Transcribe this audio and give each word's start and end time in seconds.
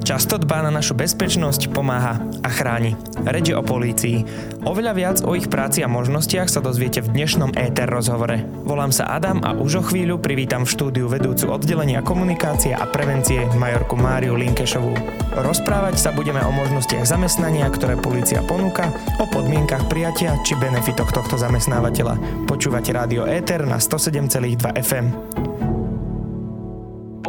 Často 0.00 0.40
dbá 0.40 0.64
na 0.64 0.72
našu 0.72 0.96
bezpečnosť, 0.96 1.70
pomáha 1.76 2.18
a 2.40 2.48
chráni. 2.48 2.96
Reč 3.20 3.52
o 3.52 3.60
polícii. 3.60 4.24
Oveľa 4.64 4.92
viac 4.96 5.16
o 5.22 5.36
ich 5.36 5.46
práci 5.46 5.84
a 5.84 5.92
možnostiach 5.92 6.48
sa 6.48 6.64
dozviete 6.64 7.04
v 7.04 7.12
dnešnom 7.12 7.52
ETR 7.52 7.92
rozhovore. 7.92 8.40
Volám 8.64 8.90
sa 8.90 9.12
Adam 9.12 9.44
a 9.44 9.52
už 9.52 9.72
o 9.80 9.82
chvíľu 9.84 10.16
privítam 10.16 10.64
v 10.64 10.72
štúdiu 10.72 11.06
vedúcu 11.06 11.52
oddelenia 11.52 12.00
komunikácie 12.00 12.72
a 12.72 12.88
prevencie 12.88 13.44
majorku 13.60 13.94
Máriu 14.00 14.40
Linkešovú. 14.40 14.96
Rozprávať 15.36 16.00
sa 16.00 16.10
budeme 16.16 16.40
o 16.42 16.50
možnostiach 16.50 17.04
zamestnania, 17.04 17.68
ktoré 17.68 18.00
polícia 18.00 18.40
ponúka, 18.42 18.88
o 19.20 19.28
podmienkach 19.28 19.84
prijatia 19.86 20.34
či 20.42 20.56
benefitoch 20.56 21.12
tohto 21.12 21.36
zamestnávateľa. 21.36 22.48
Počúvate 22.48 22.90
rádio 22.96 23.28
ETR 23.28 23.68
na 23.68 23.76
107,2 23.76 24.80
FM. 24.80 25.06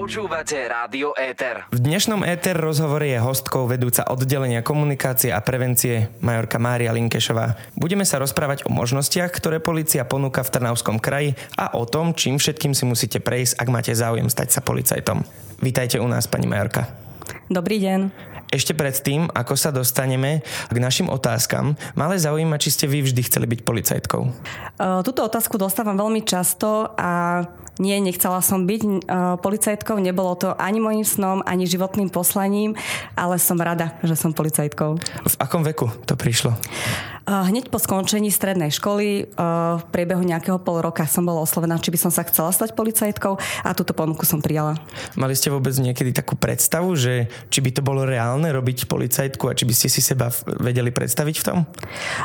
Počúvate 0.01 0.57
Rádio 0.65 1.13
Éter. 1.13 1.61
V 1.69 1.77
dnešnom 1.77 2.25
Éter 2.25 2.57
rozhovore 2.57 3.05
je 3.05 3.21
hostkou 3.21 3.69
vedúca 3.69 4.01
oddelenia 4.09 4.65
komunikácie 4.65 5.29
a 5.29 5.37
prevencie 5.45 6.09
Majorka 6.25 6.57
Mária 6.57 6.89
Linkešová. 6.89 7.53
Budeme 7.77 8.01
sa 8.01 8.17
rozprávať 8.17 8.65
o 8.65 8.73
možnostiach, 8.73 9.29
ktoré 9.29 9.61
policia 9.61 10.01
ponúka 10.01 10.41
v 10.41 10.57
Trnavskom 10.57 10.97
kraji 10.97 11.37
a 11.53 11.77
o 11.77 11.85
tom, 11.85 12.17
čím 12.17 12.41
všetkým 12.41 12.73
si 12.73 12.89
musíte 12.89 13.21
prejsť, 13.21 13.61
ak 13.61 13.67
máte 13.69 13.93
záujem 13.93 14.25
stať 14.25 14.57
sa 14.57 14.65
policajtom. 14.65 15.21
Vítajte 15.61 16.01
u 16.01 16.09
nás, 16.09 16.25
pani 16.25 16.49
Majorka. 16.49 16.89
Dobrý 17.53 17.77
deň. 17.77 18.09
Ešte 18.49 18.73
predtým, 18.73 19.29
ako 19.29 19.53
sa 19.53 19.69
dostaneme 19.69 20.41
k 20.67 20.77
našim 20.81 21.13
otázkam, 21.13 21.77
malé 21.93 22.17
zaujíma, 22.17 22.57
či 22.57 22.73
ste 22.73 22.89
vy 22.89 23.05
vždy 23.05 23.21
chceli 23.29 23.45
byť 23.47 23.59
policajtkou. 23.63 24.21
Túto 25.05 25.21
otázku 25.23 25.61
dostávam 25.61 25.93
veľmi 25.93 26.25
často 26.25 26.89
a 26.97 27.45
nie, 27.81 27.97
nechcela 27.97 28.45
som 28.45 28.69
byť 28.69 28.81
uh, 28.85 28.93
policajtkou, 29.41 29.97
nebolo 29.97 30.37
to 30.37 30.53
ani 30.53 30.77
môjim 30.77 31.01
snom, 31.01 31.41
ani 31.41 31.65
životným 31.65 32.13
poslaním, 32.13 32.77
ale 33.17 33.41
som 33.41 33.57
rada, 33.57 33.97
že 34.05 34.13
som 34.13 34.29
policajtkou. 34.29 35.01
V 35.01 35.35
akom 35.41 35.65
veku 35.65 35.89
to 36.05 36.13
prišlo? 36.13 36.53
Hneď 37.21 37.69
po 37.69 37.77
skončení 37.77 38.33
strednej 38.33 38.73
školy 38.73 39.29
uh, 39.37 39.77
v 39.77 39.83
priebehu 39.93 40.25
nejakého 40.25 40.57
pol 40.57 40.81
roka 40.81 41.05
som 41.05 41.21
bola 41.21 41.45
oslovená, 41.45 41.77
či 41.77 41.93
by 41.93 41.99
som 42.01 42.11
sa 42.11 42.25
chcela 42.25 42.49
stať 42.49 42.73
policajtkou 42.73 43.37
a 43.37 43.69
túto 43.77 43.93
ponuku 43.93 44.25
som 44.25 44.41
prijala. 44.41 44.81
Mali 45.13 45.37
ste 45.37 45.53
vôbec 45.53 45.71
niekedy 45.77 46.17
takú 46.17 46.33
predstavu, 46.33 46.97
že 46.97 47.29
či 47.53 47.61
by 47.61 47.77
to 47.77 47.85
bolo 47.85 48.09
reálne 48.09 48.49
robiť 48.49 48.89
policajtku 48.89 49.47
a 49.47 49.53
či 49.53 49.69
by 49.69 49.73
ste 49.77 49.87
si 49.93 50.01
seba 50.01 50.33
vedeli 50.59 50.89
predstaviť 50.89 51.35
v 51.37 51.43
tom? 51.45 51.57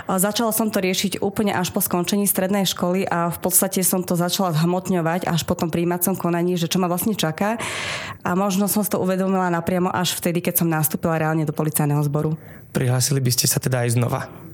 Začala 0.08 0.50
som 0.56 0.72
to 0.72 0.80
riešiť 0.80 1.20
úplne 1.20 1.52
až 1.52 1.76
po 1.76 1.84
skončení 1.84 2.24
strednej 2.24 2.64
školy 2.64 3.04
a 3.04 3.28
v 3.28 3.38
podstate 3.38 3.84
som 3.84 4.00
to 4.00 4.16
začala 4.16 4.56
zhmotňovať 4.56 5.28
až 5.28 5.44
po 5.44 5.52
tom 5.52 5.68
príjmacom 5.68 6.16
konaní, 6.16 6.56
že 6.56 6.72
čo 6.72 6.80
ma 6.80 6.88
vlastne 6.88 7.12
čaká. 7.12 7.60
A 8.24 8.32
možno 8.32 8.64
som 8.64 8.80
si 8.80 8.88
to 8.88 8.98
uvedomila 8.98 9.52
napriamo 9.52 9.92
až 9.92 10.16
vtedy, 10.16 10.40
keď 10.40 10.64
som 10.64 10.72
nastúpila 10.72 11.20
reálne 11.20 11.44
do 11.44 11.52
policajného 11.52 12.00
zboru. 12.08 12.34
Prihlásili 12.72 13.20
by 13.20 13.30
ste 13.32 13.44
sa 13.44 13.60
teda 13.60 13.84
aj 13.84 14.00
znova? 14.00 14.45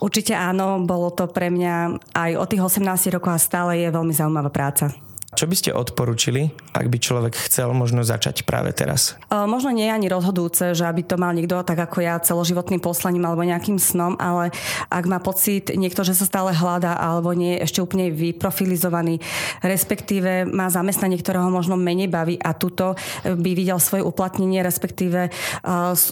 Určite 0.00 0.36
áno, 0.36 0.82
bolo 0.84 1.10
to 1.12 1.26
pre 1.30 1.50
mňa 1.50 2.00
aj 2.14 2.30
od 2.36 2.46
tých 2.50 2.62
18 2.62 3.14
rokov 3.14 3.34
a 3.34 3.40
stále 3.40 3.80
je 3.80 3.88
veľmi 3.90 4.12
zaujímavá 4.14 4.50
práca. 4.52 4.94
Čo 5.36 5.44
by 5.44 5.52
ste 5.52 5.76
odporúčili, 5.76 6.48
ak 6.72 6.88
by 6.88 6.96
človek 6.96 7.36
chcel 7.36 7.68
možno 7.76 8.00
začať 8.00 8.48
práve 8.48 8.72
teraz? 8.72 9.20
Možno 9.28 9.68
nie 9.68 9.84
je 9.84 9.92
ani 9.92 10.08
rozhodujúce, 10.08 10.72
že 10.72 10.88
aby 10.88 11.04
to 11.04 11.20
mal 11.20 11.36
niekto 11.36 11.60
tak 11.60 11.76
ako 11.76 12.00
ja 12.00 12.16
celoživotným 12.16 12.80
poslaním 12.80 13.28
alebo 13.28 13.44
nejakým 13.44 13.76
snom, 13.76 14.16
ale 14.16 14.48
ak 14.88 15.04
má 15.04 15.20
pocit 15.20 15.76
niekto, 15.76 16.08
že 16.08 16.16
sa 16.16 16.24
stále 16.24 16.56
hľadá 16.56 16.96
alebo 16.96 17.36
nie 17.36 17.60
je 17.60 17.68
ešte 17.68 17.84
úplne 17.84 18.08
vyprofilizovaný, 18.08 19.20
respektíve 19.60 20.48
má 20.48 20.72
zamestnanie, 20.72 21.20
ktorého 21.20 21.52
možno 21.52 21.76
menej 21.76 22.08
baví 22.08 22.40
a 22.40 22.56
tuto 22.56 22.96
by 23.20 23.50
videl 23.52 23.76
svoje 23.76 24.08
uplatnenie, 24.08 24.64
respektíve 24.64 25.28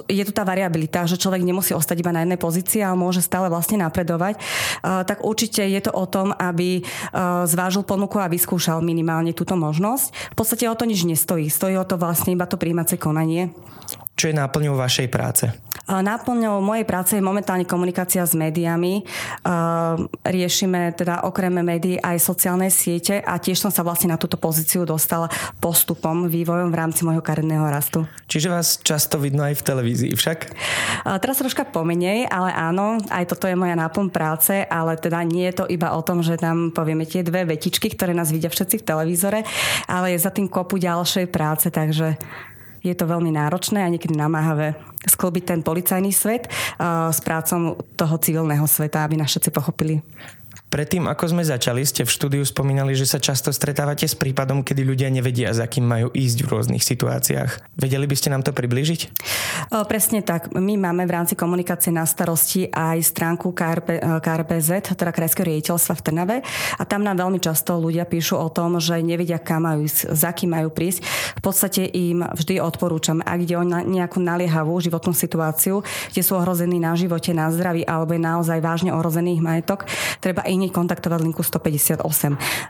je 0.04 0.24
tu 0.28 0.32
tá 0.36 0.44
variabilita, 0.44 1.08
že 1.08 1.16
človek 1.16 1.40
nemusí 1.40 1.72
ostať 1.72 1.96
iba 2.04 2.12
na 2.12 2.28
jednej 2.28 2.36
pozícii, 2.36 2.84
ale 2.84 3.00
môže 3.00 3.24
stále 3.24 3.48
vlastne 3.48 3.80
napredovať, 3.80 4.36
tak 4.84 5.24
určite 5.24 5.64
je 5.64 5.80
to 5.80 5.96
o 5.96 6.04
tom, 6.04 6.36
aby 6.36 6.84
zvážil 7.48 7.88
ponuku 7.88 8.20
a 8.20 8.28
vyskúšal 8.28 8.84
minimálne 8.84 9.13
minimálne 9.14 9.38
túto 9.38 9.54
možnosť. 9.54 10.34
V 10.34 10.36
podstate 10.36 10.66
o 10.66 10.74
to 10.74 10.90
nič 10.90 11.06
nestojí. 11.06 11.46
Stojí 11.46 11.78
o 11.78 11.86
to 11.86 11.94
vlastne 11.94 12.34
iba 12.34 12.50
to 12.50 12.58
príjmacie 12.58 12.98
konanie. 12.98 13.54
Čo 14.14 14.30
je 14.30 14.38
náplňou 14.38 14.78
vašej 14.78 15.10
práce? 15.10 15.50
Náplňou 15.84 16.64
mojej 16.64 16.88
práce 16.88 17.12
je 17.12 17.20
momentálne 17.20 17.68
komunikácia 17.68 18.24
s 18.24 18.32
médiami. 18.32 19.04
Riešime 20.24 20.96
teda 20.96 21.28
okrem 21.28 21.60
médií 21.60 22.00
aj 22.00 22.24
sociálne 22.24 22.72
siete 22.72 23.20
a 23.20 23.36
tiež 23.36 23.60
som 23.60 23.68
sa 23.68 23.84
vlastne 23.84 24.08
na 24.08 24.16
túto 24.16 24.40
pozíciu 24.40 24.88
dostala 24.88 25.28
postupom, 25.60 26.24
vývojom 26.24 26.72
v 26.72 26.78
rámci 26.78 27.04
môjho 27.04 27.20
kariérneho 27.20 27.68
rastu. 27.68 28.08
Čiže 28.32 28.48
vás 28.48 28.80
často 28.80 29.20
vidno 29.20 29.44
aj 29.44 29.60
v 29.60 29.66
televízii 29.66 30.12
však? 30.16 30.38
Teraz 31.20 31.36
troška 31.36 31.68
pomenej, 31.68 32.32
ale 32.32 32.48
áno, 32.56 32.96
aj 33.12 33.36
toto 33.36 33.44
je 33.44 33.58
moja 33.58 33.76
náplň 33.76 34.08
práce, 34.08 34.64
ale 34.64 34.96
teda 34.96 35.20
nie 35.20 35.52
je 35.52 35.58
to 35.60 35.64
iba 35.68 35.92
o 35.92 36.00
tom, 36.00 36.24
že 36.24 36.40
tam 36.40 36.72
povieme 36.72 37.04
tie 37.04 37.20
dve 37.20 37.44
vetičky, 37.44 37.92
ktoré 37.92 38.16
nás 38.16 38.32
vidia 38.32 38.48
všetci 38.48 38.80
v 38.80 38.86
televízore, 38.88 39.44
ale 39.84 40.16
je 40.16 40.24
za 40.24 40.32
tým 40.32 40.48
kopu 40.48 40.80
ďalšej 40.80 41.28
práce, 41.28 41.68
takže 41.68 42.16
je 42.84 42.92
to 42.92 43.08
veľmi 43.08 43.32
náročné 43.32 43.80
a 43.80 43.88
niekedy 43.88 44.12
namáhavé 44.12 44.76
sklbiť 45.08 45.44
ten 45.48 45.60
policajný 45.64 46.12
svet 46.12 46.52
s 47.08 47.18
prácom 47.24 47.80
toho 47.96 48.14
civilného 48.20 48.68
sveta, 48.68 49.00
aby 49.08 49.16
nás 49.16 49.32
všetci 49.32 49.50
pochopili. 49.50 50.04
Predtým, 50.72 51.06
ako 51.06 51.30
sme 51.30 51.46
začali, 51.46 51.86
ste 51.86 52.02
v 52.02 52.10
štúdiu 52.10 52.42
spomínali, 52.42 52.98
že 52.98 53.06
sa 53.06 53.22
často 53.22 53.54
stretávate 53.54 54.10
s 54.10 54.18
prípadom, 54.18 54.66
kedy 54.66 54.82
ľudia 54.82 55.06
nevedia, 55.06 55.54
za 55.54 55.70
kým 55.70 55.86
majú 55.86 56.08
ísť 56.10 56.38
v 56.42 56.50
rôznych 56.50 56.82
situáciách. 56.82 57.78
Vedeli 57.78 58.10
by 58.10 58.16
ste 58.18 58.34
nám 58.34 58.42
to 58.42 58.50
približiť? 58.50 59.00
O, 59.70 59.86
presne 59.86 60.26
tak. 60.26 60.50
My 60.50 60.74
máme 60.74 61.06
v 61.06 61.14
rámci 61.14 61.38
komunikácie 61.38 61.94
na 61.94 62.02
starosti 62.02 62.66
aj 62.74 63.06
stránku 63.06 63.54
KRP, 63.54 64.02
KRPZ, 64.18 64.98
teda 64.98 65.14
Krajského 65.14 65.46
riaditeľstva 65.46 65.94
v 65.94 66.02
Trnave. 66.02 66.36
A 66.74 66.82
tam 66.82 67.06
nám 67.06 67.22
veľmi 67.22 67.38
často 67.38 67.78
ľudia 67.78 68.02
píšu 68.02 68.34
o 68.34 68.50
tom, 68.50 68.82
že 68.82 68.98
nevedia, 68.98 69.38
kam 69.38 69.70
majú 69.70 69.86
ísť, 69.86 70.10
za 70.10 70.34
kým 70.34 70.58
majú 70.58 70.74
prísť. 70.74 71.06
V 71.38 71.42
podstate 71.44 71.86
im 71.86 72.26
vždy 72.26 72.58
odporúčam, 72.58 73.22
ak 73.22 73.38
ide 73.46 73.54
o 73.54 73.62
nejakú 73.64 74.18
naliehavú 74.18 74.74
životnú 74.82 75.14
situáciu, 75.14 75.86
kde 76.10 76.22
sú 76.26 76.34
ohrození 76.34 76.82
na 76.82 76.98
živote, 76.98 77.30
na 77.30 77.46
zdraví 77.54 77.86
alebo 77.86 78.10
je 78.18 78.26
naozaj 78.26 78.58
vážne 78.58 78.90
ohrozený 78.90 79.38
majetok, 79.38 79.86
treba 80.18 80.42
hneď 80.56 80.70
kontaktovať 80.72 81.20
linku 81.22 81.42
158. 81.42 82.00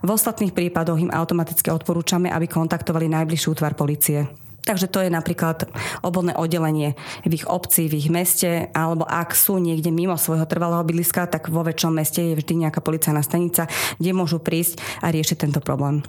V 0.04 0.08
ostatných 0.08 0.52
prípadoch 0.56 1.00
im 1.00 1.12
automaticky 1.12 1.68
odporúčame, 1.70 2.32
aby 2.32 2.48
kontaktovali 2.48 3.08
najbližší 3.08 3.52
útvar 3.52 3.76
policie. 3.76 4.26
Takže 4.64 4.88
to 4.88 5.04
je 5.04 5.12
napríklad 5.12 5.68
obvodné 6.00 6.32
oddelenie 6.32 6.96
v 7.28 7.36
ich 7.36 7.44
obci, 7.44 7.84
v 7.84 8.00
ich 8.00 8.08
meste, 8.08 8.72
alebo 8.72 9.04
ak 9.04 9.36
sú 9.36 9.60
niekde 9.60 9.92
mimo 9.92 10.16
svojho 10.16 10.48
trvalého 10.48 10.80
bydliska, 10.80 11.28
tak 11.28 11.52
vo 11.52 11.60
väčšom 11.60 11.92
meste 11.92 12.24
je 12.24 12.38
vždy 12.40 12.64
nejaká 12.64 12.80
policajná 12.80 13.20
stanica, 13.20 13.68
kde 14.00 14.10
môžu 14.16 14.40
prísť 14.40 14.80
a 15.04 15.12
riešiť 15.12 15.36
tento 15.36 15.60
problém. 15.60 16.00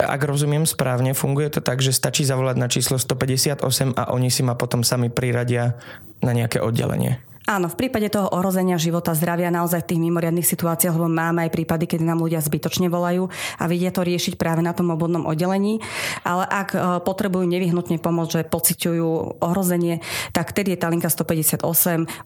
Ak 0.00 0.24
rozumiem 0.24 0.64
správne, 0.64 1.12
funguje 1.12 1.52
to 1.52 1.60
tak, 1.60 1.84
že 1.84 1.92
stačí 1.92 2.24
zavolať 2.24 2.56
na 2.56 2.66
číslo 2.66 2.96
158 2.96 3.60
a 3.94 4.02
oni 4.16 4.32
si 4.32 4.40
ma 4.40 4.56
potom 4.56 4.80
sami 4.80 5.12
priradia 5.12 5.76
na 6.24 6.32
nejaké 6.32 6.64
oddelenie. 6.64 7.20
Áno, 7.42 7.66
v 7.66 7.74
prípade 7.74 8.06
toho 8.06 8.30
ohrozenia 8.30 8.78
života, 8.78 9.18
zdravia 9.18 9.50
naozaj 9.50 9.82
v 9.82 9.88
tých 9.90 10.00
mimoriadných 10.06 10.46
situáciách, 10.46 10.94
lebo 10.94 11.10
máme 11.10 11.42
aj 11.42 11.50
prípady, 11.50 11.90
kedy 11.90 12.06
nám 12.06 12.22
ľudia 12.22 12.38
zbytočne 12.38 12.86
volajú 12.86 13.34
a 13.58 13.66
vidia 13.66 13.90
to 13.90 14.06
riešiť 14.06 14.38
práve 14.38 14.62
na 14.62 14.70
tom 14.70 14.94
obvodnom 14.94 15.26
oddelení. 15.26 15.82
Ale 16.22 16.46
ak 16.46 16.68
e, 16.70 16.78
potrebujú 17.02 17.42
nevyhnutne 17.50 17.98
pomoc, 17.98 18.30
že 18.30 18.46
pociťujú 18.46 19.42
ohrozenie, 19.42 19.98
tak 20.30 20.54
vtedy 20.54 20.78
je 20.78 20.86
tá 20.86 20.86
linka 20.86 21.10
158, 21.10 21.66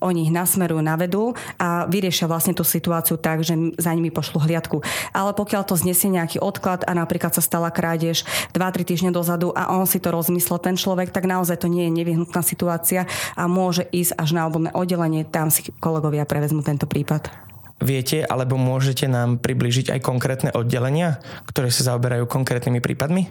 oni 0.04 0.28
ich 0.28 0.32
nasmerujú 0.36 0.84
na 0.84 1.00
vedu 1.00 1.32
a 1.56 1.88
vyriešia 1.88 2.28
vlastne 2.28 2.52
tú 2.52 2.60
situáciu 2.60 3.16
tak, 3.16 3.40
že 3.40 3.56
za 3.80 3.96
nimi 3.96 4.12
pošlu 4.12 4.44
hliadku. 4.44 4.84
Ale 5.16 5.32
pokiaľ 5.32 5.64
to 5.64 5.80
znesie 5.80 6.12
nejaký 6.12 6.44
odklad 6.44 6.84
a 6.84 6.92
napríklad 6.92 7.32
sa 7.32 7.40
stala 7.40 7.72
krádež 7.72 8.28
2-3 8.52 8.84
týždne 8.84 9.10
dozadu 9.16 9.48
a 9.56 9.72
on 9.72 9.88
si 9.88 9.96
to 9.96 10.12
rozmyslel, 10.12 10.60
ten 10.60 10.76
človek, 10.76 11.08
tak 11.08 11.24
naozaj 11.24 11.64
to 11.64 11.72
nie 11.72 11.88
je 11.88 12.04
nevyhnutná 12.04 12.44
situácia 12.44 13.08
a 13.32 13.48
môže 13.48 13.88
ísť 13.96 14.12
až 14.20 14.36
na 14.36 14.44
obvodné 14.44 14.76
oddelenie 14.76 15.05
oddelenie, 15.06 15.22
tam 15.30 15.48
si 15.54 15.62
kolegovia 15.78 16.26
prevezmú 16.26 16.66
tento 16.66 16.90
prípad. 16.90 17.30
Viete 17.76 18.24
alebo 18.24 18.56
môžete 18.56 19.04
nám 19.04 19.36
približiť 19.36 19.92
aj 19.92 20.00
konkrétne 20.00 20.50
oddelenia, 20.56 21.20
ktoré 21.44 21.68
sa 21.68 21.92
zaoberajú 21.92 22.24
konkrétnymi 22.24 22.80
prípadmi? 22.80 23.28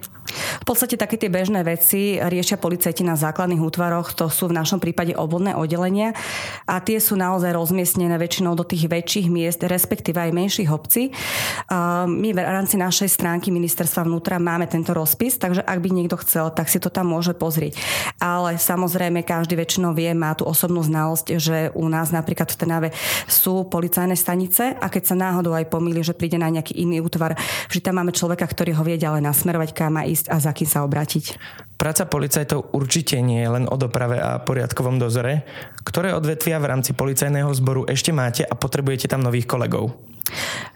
V 0.62 0.64
podstate 0.64 1.00
také 1.00 1.16
tie 1.16 1.32
bežné 1.32 1.62
veci 1.66 2.20
riešia 2.20 2.60
policajti 2.60 3.02
na 3.02 3.16
základných 3.16 3.62
útvaroch, 3.62 4.12
to 4.14 4.28
sú 4.28 4.48
v 4.50 4.56
našom 4.56 4.78
prípade 4.78 5.16
obvodné 5.16 5.56
oddelenia 5.56 6.12
a 6.68 6.80
tie 6.80 7.00
sú 7.00 7.16
naozaj 7.16 7.54
rozmiestnené 7.54 8.16
väčšinou 8.20 8.54
do 8.54 8.64
tých 8.64 8.88
väčších 8.88 9.26
miest, 9.32 9.60
respektíve 9.64 10.18
aj 10.20 10.32
menších 10.32 10.70
obcí. 10.70 11.12
My 12.06 12.28
v 12.32 12.38
rámci 12.40 12.76
našej 12.76 13.08
stránky 13.12 13.48
ministerstva 13.50 14.04
vnútra 14.04 14.36
máme 14.36 14.68
tento 14.68 14.92
rozpis, 14.92 15.38
takže 15.40 15.64
ak 15.64 15.78
by 15.80 15.88
niekto 15.92 16.16
chcel, 16.20 16.52
tak 16.52 16.68
si 16.68 16.78
to 16.82 16.92
tam 16.92 17.10
môže 17.12 17.34
pozrieť. 17.36 17.78
Ale 18.20 18.60
samozrejme 18.60 19.26
každý 19.26 19.56
väčšinou 19.56 19.96
vie, 19.96 20.12
má 20.16 20.34
tú 20.36 20.44
osobnú 20.46 20.82
znalosť, 20.84 21.26
že 21.40 21.58
u 21.74 21.86
nás 21.88 22.12
napríklad 22.12 22.48
v 22.52 22.58
Trnave 22.58 22.88
sú 23.26 23.66
policajné 23.66 24.14
stanice 24.16 24.74
a 24.76 24.86
keď 24.86 25.02
sa 25.12 25.16
náhodou 25.16 25.54
aj 25.54 25.70
pomýli, 25.70 26.02
že 26.02 26.16
príde 26.16 26.38
na 26.40 26.50
nejaký 26.50 26.76
iný 26.76 27.02
útvar, 27.02 27.38
že 27.68 27.82
tam 27.82 27.98
máme 28.00 28.14
človeka, 28.14 28.46
ktorý 28.46 28.76
ho 28.76 28.82
vie 28.84 28.96
ďalej 29.00 29.22
nasmerovať, 29.24 29.70
kam 29.74 29.98
má 29.98 30.02
ísť 30.06 30.25
a 30.28 30.36
za 30.42 30.52
kým 30.52 30.68
sa 30.68 30.82
obratiť. 30.86 31.38
Práca 31.76 32.08
policajtov 32.08 32.72
určite 32.72 33.20
nie 33.20 33.44
je 33.44 33.52
len 33.52 33.64
o 33.68 33.76
doprave 33.76 34.16
a 34.16 34.40
poriadkovom 34.40 34.96
dozore. 34.96 35.44
Ktoré 35.84 36.16
odvetvia 36.16 36.56
v 36.56 36.68
rámci 36.72 36.96
policajného 36.96 37.52
zboru 37.52 37.84
ešte 37.84 38.16
máte 38.16 38.42
a 38.42 38.56
potrebujete 38.56 39.12
tam 39.12 39.20
nových 39.20 39.44
kolegov? 39.44 39.92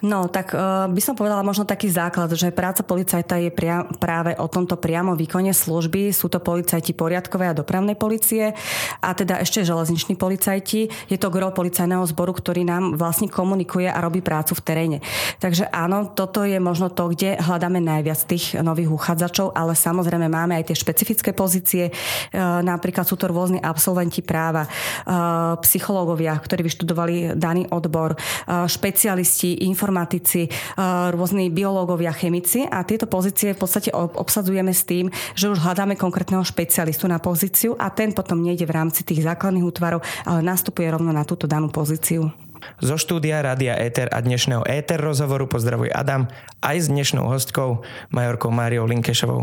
No, 0.01 0.33
tak 0.33 0.57
uh, 0.57 0.89
by 0.89 1.01
som 1.05 1.13
povedala 1.13 1.45
možno 1.45 1.69
taký 1.69 1.93
základ, 1.93 2.33
že 2.33 2.49
práca 2.49 2.81
policajta 2.81 3.37
je 3.37 3.53
pria- 3.53 3.85
práve 4.01 4.33
o 4.41 4.49
tomto 4.49 4.81
priamo 4.81 5.13
výkone 5.13 5.53
služby. 5.53 6.09
Sú 6.09 6.33
to 6.33 6.41
policajti 6.41 6.97
poriadkovej 6.97 7.53
a 7.53 7.59
dopravnej 7.59 8.01
policie 8.01 8.57
a 9.05 9.09
teda 9.13 9.45
ešte 9.45 9.61
železniční 9.61 10.17
policajti. 10.17 10.89
Je 11.13 11.19
to 11.21 11.29
gro 11.29 11.53
policajného 11.53 12.01
zboru, 12.09 12.33
ktorý 12.33 12.65
nám 12.65 12.97
vlastne 12.97 13.29
komunikuje 13.29 13.93
a 13.93 14.01
robí 14.01 14.25
prácu 14.25 14.57
v 14.57 14.65
teréne. 14.65 14.99
Takže 15.37 15.69
áno, 15.69 16.09
toto 16.09 16.49
je 16.49 16.57
možno 16.57 16.89
to, 16.89 17.13
kde 17.13 17.37
hľadáme 17.37 17.85
najviac 17.85 18.25
tých 18.25 18.57
nových 18.57 18.89
uchádzačov, 18.89 19.53
ale 19.53 19.77
samozrejme 19.77 20.33
máme 20.33 20.57
aj 20.57 20.73
tie 20.73 20.77
špecifické 20.81 21.37
pozície. 21.37 21.93
Uh, 22.33 22.65
napríklad 22.65 23.05
sú 23.05 23.21
to 23.21 23.29
rôzni 23.29 23.61
absolventi 23.61 24.25
práva, 24.25 24.65
uh, 24.65 25.61
psychológovia, 25.61 26.33
ktorí 26.41 26.65
vyštudovali 26.65 27.37
daný 27.37 27.69
odbor, 27.69 28.17
špecialisti 28.49 29.41
ekonomisti, 29.41 29.67
informatici, 29.91 30.47
eh, 30.47 31.11
rôzni 31.11 31.51
biológovia, 31.51 32.15
chemici 32.15 32.63
a 32.63 32.87
tieto 32.87 33.11
pozície 33.11 33.59
v 33.59 33.59
podstate 33.59 33.91
obsadzujeme 33.91 34.71
s 34.71 34.87
tým, 34.87 35.11
že 35.35 35.51
už 35.51 35.59
hľadáme 35.59 35.99
konkrétneho 35.99 36.47
špecialistu 36.47 37.11
na 37.11 37.19
pozíciu 37.19 37.75
a 37.75 37.91
ten 37.91 38.15
potom 38.15 38.39
nejde 38.39 38.71
v 38.71 38.77
rámci 38.79 39.03
tých 39.03 39.27
základných 39.27 39.67
útvarov, 39.67 40.07
ale 40.23 40.47
nastupuje 40.47 40.87
rovno 40.87 41.11
na 41.11 41.27
túto 41.27 41.51
danú 41.51 41.75
pozíciu. 41.75 42.31
Zo 42.79 43.01
štúdia 43.01 43.43
Rádia 43.43 43.75
Éter 43.75 44.07
a 44.13 44.21
dnešného 44.23 44.63
Éter 44.69 45.01
rozhovoru 45.01 45.49
pozdravuje 45.51 45.91
Adam 45.91 46.31
aj 46.63 46.77
s 46.77 46.87
dnešnou 46.93 47.27
hostkou, 47.27 47.83
majorkou 48.15 48.53
Máriou 48.53 48.87
Linkešovou. 48.87 49.43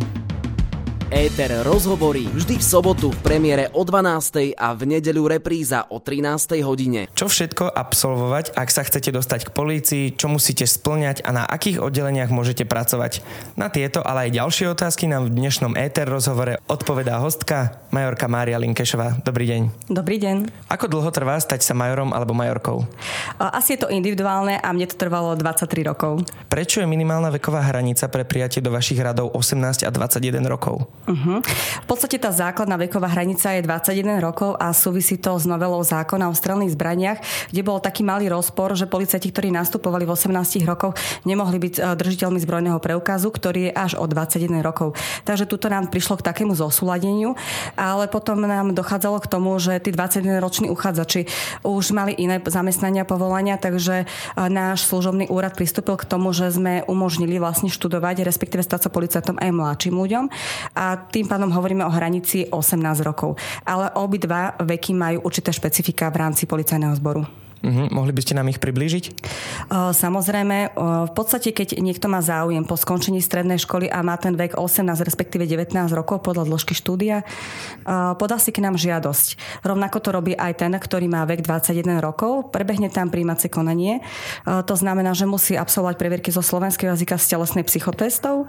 Éter 1.08 1.64
rozhovorí 1.64 2.28
vždy 2.28 2.60
v 2.60 2.66
sobotu 2.68 3.16
v 3.16 3.20
premiére 3.24 3.72
o 3.72 3.88
12. 3.88 4.60
a 4.60 4.76
v 4.76 4.82
nedeľu 4.92 5.40
repríza 5.40 5.88
o 5.88 6.04
13. 6.04 6.60
hodine. 6.68 7.08
Čo 7.16 7.32
všetko 7.32 7.72
absolvovať, 7.72 8.52
ak 8.52 8.68
sa 8.68 8.84
chcete 8.84 9.16
dostať 9.16 9.48
k 9.48 9.56
polícii, 9.56 10.04
čo 10.20 10.28
musíte 10.28 10.68
splňať 10.68 11.24
a 11.24 11.32
na 11.32 11.44
akých 11.48 11.80
oddeleniach 11.80 12.28
môžete 12.28 12.68
pracovať? 12.68 13.24
Na 13.56 13.72
tieto, 13.72 14.04
ale 14.04 14.28
aj 14.28 14.36
ďalšie 14.36 14.68
otázky 14.68 15.08
nám 15.08 15.32
v 15.32 15.40
dnešnom 15.40 15.80
Éter 15.80 16.12
rozhovore 16.12 16.60
odpovedá 16.68 17.24
hostka, 17.24 17.80
majorka 17.88 18.28
Mária 18.28 18.60
Linkešová. 18.60 19.24
Dobrý 19.24 19.48
deň. 19.48 19.88
Dobrý 19.88 20.20
deň. 20.20 20.68
Ako 20.68 20.92
dlho 20.92 21.08
trvá 21.16 21.40
stať 21.40 21.64
sa 21.64 21.72
majorom 21.72 22.12
alebo 22.12 22.36
majorkou? 22.36 22.84
Asi 23.40 23.80
je 23.80 23.88
to 23.88 23.92
individuálne 23.96 24.60
a 24.60 24.68
mne 24.76 24.92
to 24.92 25.00
trvalo 25.00 25.40
23 25.40 25.88
rokov. 25.88 26.28
Prečo 26.52 26.84
je 26.84 26.88
minimálna 26.92 27.32
veková 27.32 27.64
hranica 27.64 28.12
pre 28.12 28.28
prijatie 28.28 28.60
do 28.60 28.76
vašich 28.76 29.00
radov 29.00 29.32
18 29.32 29.88
a 29.88 29.90
21 29.96 30.44
rokov? 30.52 30.84
Uh-huh. 31.08 31.40
V 31.84 31.88
podstate 31.88 32.20
tá 32.20 32.36
základná 32.36 32.76
veková 32.76 33.08
hranica 33.08 33.56
je 33.56 33.64
21 33.64 34.20
rokov 34.20 34.60
a 34.60 34.76
súvisí 34.76 35.16
to 35.16 35.40
s 35.40 35.48
novelou 35.48 35.80
zákona 35.80 36.28
o 36.28 36.36
strelných 36.36 36.76
zbraniach, 36.76 37.20
kde 37.48 37.62
bol 37.64 37.80
taký 37.80 38.04
malý 38.04 38.28
rozpor, 38.28 38.76
že 38.76 38.92
policajti, 38.92 39.32
ktorí 39.32 39.48
nastupovali 39.56 40.04
v 40.04 40.12
18 40.12 40.68
rokoch, 40.68 41.00
nemohli 41.24 41.64
byť 41.64 41.74
e, 41.80 41.82
držiteľmi 41.96 42.44
zbrojného 42.44 42.80
preukazu, 42.84 43.32
ktorý 43.32 43.72
je 43.72 43.72
až 43.72 43.92
od 43.96 44.12
21 44.12 44.60
rokov. 44.60 45.00
Takže 45.24 45.48
tuto 45.48 45.72
nám 45.72 45.88
prišlo 45.88 46.20
k 46.20 46.28
takému 46.28 46.52
zosúladeniu, 46.60 47.40
ale 47.80 48.12
potom 48.12 48.44
nám 48.44 48.76
dochádzalo 48.76 49.24
k 49.24 49.32
tomu, 49.32 49.56
že 49.64 49.80
tí 49.80 49.96
21-roční 49.96 50.68
uchádzači 50.68 51.24
už 51.64 51.96
mali 51.96 52.20
iné 52.20 52.44
zamestnania, 52.44 53.08
povolania, 53.08 53.56
takže 53.56 54.04
e, 54.04 54.06
náš 54.52 54.84
služobný 54.92 55.32
úrad 55.32 55.56
pristúpil 55.56 55.96
k 55.96 56.04
tomu, 56.04 56.36
že 56.36 56.52
sme 56.52 56.84
umožnili 56.84 57.40
vlastne 57.40 57.72
študovať, 57.72 58.28
respektíve 58.28 58.60
stať 58.60 58.88
sa 58.88 58.90
policajtom 58.92 59.40
aj 59.40 59.56
mladším 59.56 59.96
ľuďom. 59.96 60.26
A 60.76 60.87
tým 60.96 61.28
pádom 61.28 61.52
hovoríme 61.52 61.84
o 61.86 61.92
hranici 61.92 62.48
18 62.48 63.04
rokov. 63.04 63.36
Ale 63.66 63.92
obidva 63.98 64.56
veky 64.62 64.94
majú 64.94 65.28
určité 65.28 65.52
špecifika 65.52 66.08
v 66.14 66.16
rámci 66.24 66.46
policajného 66.46 66.96
zboru. 66.96 67.47
Uh-huh. 67.64 67.90
Mohli 67.90 68.14
by 68.14 68.22
ste 68.22 68.38
nám 68.38 68.52
ich 68.54 68.62
priblížiť? 68.62 69.06
Samozrejme, 69.74 70.78
v 70.78 71.12
podstate, 71.12 71.50
keď 71.56 71.82
niekto 71.82 72.06
má 72.06 72.22
záujem 72.22 72.62
po 72.66 72.78
skončení 72.78 73.22
strednej 73.24 73.58
školy 73.58 73.90
a 73.90 74.06
má 74.06 74.14
ten 74.20 74.38
vek 74.38 74.60
18, 74.60 74.86
respektíve 75.02 75.50
19 75.50 75.74
rokov 75.96 76.22
podľa 76.22 76.46
dĺžky 76.46 76.78
štúdia, 76.78 77.26
podá 78.18 78.38
si 78.38 78.54
k 78.54 78.62
nám 78.62 78.78
žiadosť. 78.78 79.62
Rovnako 79.66 79.98
to 80.04 80.10
robí 80.14 80.34
aj 80.38 80.62
ten, 80.62 80.74
ktorý 80.76 81.10
má 81.10 81.26
vek 81.26 81.42
21 81.42 81.98
rokov. 82.04 82.54
Prebehne 82.54 82.94
tam 82.94 83.10
príjmacie 83.10 83.50
konanie. 83.50 84.06
To 84.46 84.76
znamená, 84.78 85.18
že 85.18 85.26
musí 85.26 85.58
absolvovať 85.58 85.96
previerky 85.98 86.30
zo 86.30 86.46
slovenského 86.46 86.94
jazyka 86.94 87.18
z 87.18 87.26
telesnej 87.34 87.64
psychotestov. 87.66 88.46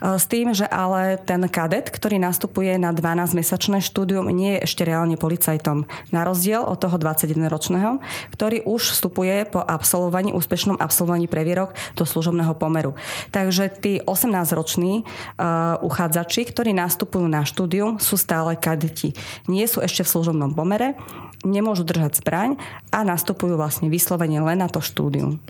S 0.00 0.24
tým, 0.30 0.56
že 0.56 0.64
ale 0.64 1.20
ten 1.20 1.44
kadet, 1.50 1.92
ktorý 1.92 2.16
nastupuje 2.16 2.78
na 2.80 2.94
12-mesačné 2.94 3.84
štúdium, 3.84 4.30
nie 4.32 4.56
je 4.56 4.64
ešte 4.64 4.82
reálne 4.86 5.18
policajtom. 5.20 5.84
Na 6.14 6.24
rozdiel 6.24 6.64
od 6.64 6.78
toho 6.80 6.96
21-ročného, 6.96 7.98
ktorý 8.32 8.45
ktorý 8.46 8.62
už 8.62 8.94
vstupuje 8.94 9.42
po 9.50 9.58
absolvovaní, 9.58 10.30
úspešnom 10.30 10.78
absolvovaní 10.78 11.26
previerok 11.26 11.74
do 11.98 12.06
služobného 12.06 12.54
pomeru. 12.54 12.94
Takže 13.34 13.74
tí 13.74 13.98
18-roční 14.06 15.02
uh, 15.02 15.82
uchádzači, 15.82 16.46
ktorí 16.46 16.70
nastupujú 16.70 17.26
na 17.26 17.42
štúdium, 17.42 17.98
sú 17.98 18.14
stále 18.14 18.54
kadeti. 18.54 19.18
Nie 19.50 19.66
sú 19.66 19.82
ešte 19.82 20.06
v 20.06 20.12
služobnom 20.14 20.54
pomere, 20.54 20.94
nemôžu 21.42 21.82
držať 21.82 22.22
zbraň 22.22 22.54
a 22.94 23.02
nastupujú 23.02 23.58
vlastne 23.58 23.90
vyslovene 23.90 24.38
len 24.38 24.62
na 24.62 24.70
to 24.70 24.78
štúdium 24.78 25.42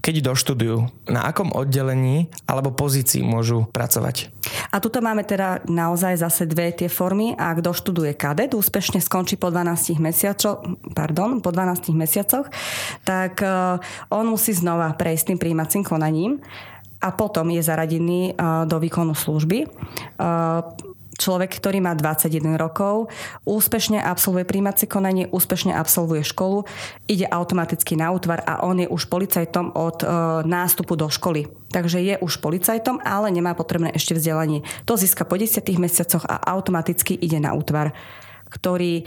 keď 0.00 0.32
doštudujú, 0.32 0.88
na 1.12 1.28
akom 1.28 1.52
oddelení 1.52 2.32
alebo 2.48 2.72
pozícii 2.72 3.20
môžu 3.20 3.68
pracovať? 3.70 4.32
A 4.72 4.80
tuto 4.80 5.04
máme 5.04 5.22
teda 5.22 5.60
naozaj 5.68 6.20
zase 6.20 6.48
dve 6.48 6.72
tie 6.72 6.88
formy. 6.88 7.36
Ak 7.36 7.60
doštuduje 7.60 8.16
kadet, 8.16 8.56
úspešne 8.56 8.98
skončí 8.98 9.36
po 9.36 9.52
12 9.52 10.00
mesiacoch, 10.00 10.64
pardon, 10.96 11.44
po 11.44 11.52
12 11.52 11.92
mesiacoch, 11.92 12.48
tak 13.04 13.44
eh, 13.44 13.78
on 14.10 14.24
musí 14.26 14.56
znova 14.56 14.96
prejsť 14.96 15.34
tým 15.34 15.38
príjmacím 15.38 15.82
konaním 15.84 16.40
a 17.00 17.08
potom 17.12 17.48
je 17.52 17.62
zaradený 17.64 18.32
eh, 18.32 18.64
do 18.64 18.76
výkonu 18.80 19.12
služby 19.12 19.58
eh, 19.64 20.89
človek, 21.20 21.60
ktorý 21.60 21.84
má 21.84 21.92
21 21.92 22.56
rokov, 22.56 23.12
úspešne 23.44 24.00
absolvuje 24.00 24.48
príjmacie 24.48 24.88
konanie, 24.88 25.28
úspešne 25.28 25.76
absolvuje 25.76 26.24
školu, 26.24 26.64
ide 27.04 27.28
automaticky 27.28 28.00
na 28.00 28.08
útvar 28.08 28.40
a 28.48 28.64
on 28.64 28.80
je 28.80 28.88
už 28.88 29.12
policajtom 29.12 29.76
od 29.76 30.00
e, 30.00 30.06
nástupu 30.48 30.96
do 30.96 31.12
školy. 31.12 31.52
Takže 31.70 32.00
je 32.00 32.14
už 32.18 32.40
policajtom, 32.40 33.04
ale 33.04 33.28
nemá 33.28 33.52
potrebné 33.52 33.92
ešte 33.92 34.16
vzdelanie. 34.16 34.64
To 34.88 34.96
získa 34.96 35.28
po 35.28 35.36
10 35.36 35.62
mesiacoch 35.76 36.24
a 36.24 36.40
automaticky 36.50 37.14
ide 37.14 37.38
na 37.38 37.52
útvar 37.52 37.92
ktorý 38.50 38.94
e, 39.00 39.04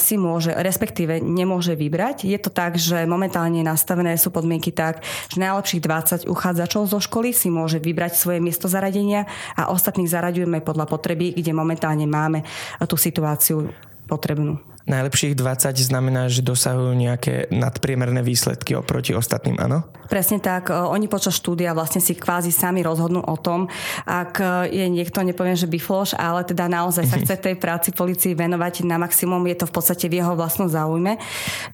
si 0.00 0.16
môže, 0.16 0.50
respektíve 0.56 1.20
nemôže 1.20 1.76
vybrať. 1.76 2.24
Je 2.24 2.38
to 2.40 2.48
tak, 2.48 2.80
že 2.80 3.04
momentálne 3.04 3.60
nastavené 3.60 4.16
sú 4.16 4.32
podmienky 4.32 4.72
tak, 4.72 5.04
že 5.28 5.38
najlepších 5.38 5.84
20 5.84 6.26
uchádzačov 6.26 6.88
zo 6.88 6.98
školy 6.98 7.36
si 7.36 7.52
môže 7.52 7.78
vybrať 7.78 8.16
svoje 8.16 8.40
miesto 8.40 8.66
zaradenia 8.66 9.28
a 9.54 9.68
ostatných 9.68 10.08
zaraďujeme 10.08 10.64
podľa 10.64 10.88
potreby, 10.88 11.36
kde 11.36 11.52
momentálne 11.52 12.08
máme 12.08 12.42
tú 12.88 12.96
situáciu 12.96 13.68
potrebnú 14.08 14.56
najlepších 14.88 15.36
20 15.36 15.76
znamená, 15.78 16.32
že 16.32 16.40
dosahujú 16.40 16.96
nejaké 16.96 17.52
nadpriemerné 17.52 18.24
výsledky 18.24 18.74
oproti 18.74 19.12
ostatným, 19.12 19.60
áno? 19.60 19.84
Presne 20.08 20.40
tak. 20.40 20.72
Oni 20.72 21.04
počas 21.04 21.36
štúdia 21.36 21.76
vlastne 21.76 22.00
si 22.00 22.16
kvázi 22.16 22.48
sami 22.48 22.80
rozhodnú 22.80 23.20
o 23.20 23.36
tom, 23.36 23.68
ak 24.08 24.40
je 24.72 24.88
niekto, 24.88 25.20
nepoviem, 25.20 25.52
že 25.52 25.68
bifloš, 25.68 26.16
ale 26.16 26.48
teda 26.48 26.64
naozaj 26.64 27.04
sa 27.04 27.20
chce 27.20 27.36
tej 27.36 27.60
práci 27.60 27.92
policii 27.92 28.32
venovať 28.32 28.88
na 28.88 28.96
maximum, 28.96 29.44
je 29.52 29.60
to 29.60 29.68
v 29.68 29.74
podstate 29.76 30.08
v 30.08 30.24
jeho 30.24 30.32
vlastnom 30.32 30.64
záujme, 30.64 31.20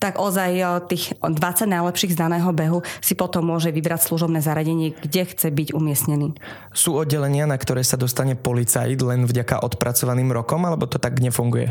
tak 0.02 0.18
ozaj 0.18 0.82
tých 0.90 1.14
20 1.22 1.70
najlepších 1.70 2.18
z 2.18 2.18
daného 2.18 2.50
behu 2.50 2.82
si 2.98 3.14
potom 3.14 3.46
môže 3.46 3.70
vybrať 3.70 4.10
služobné 4.10 4.42
zaradenie, 4.42 4.98
kde 4.98 5.30
chce 5.30 5.54
byť 5.54 5.70
umiestnený. 5.70 6.34
Sú 6.74 6.98
oddelenia, 6.98 7.46
na 7.46 7.54
ktoré 7.54 7.86
sa 7.86 7.94
dostane 7.94 8.34
policajt 8.34 8.98
len 8.98 9.30
vďaka 9.30 9.62
odpracovaným 9.62 10.34
rokom, 10.34 10.66
alebo 10.66 10.90
to 10.90 10.98
tak 10.98 11.22
nefunguje? 11.22 11.70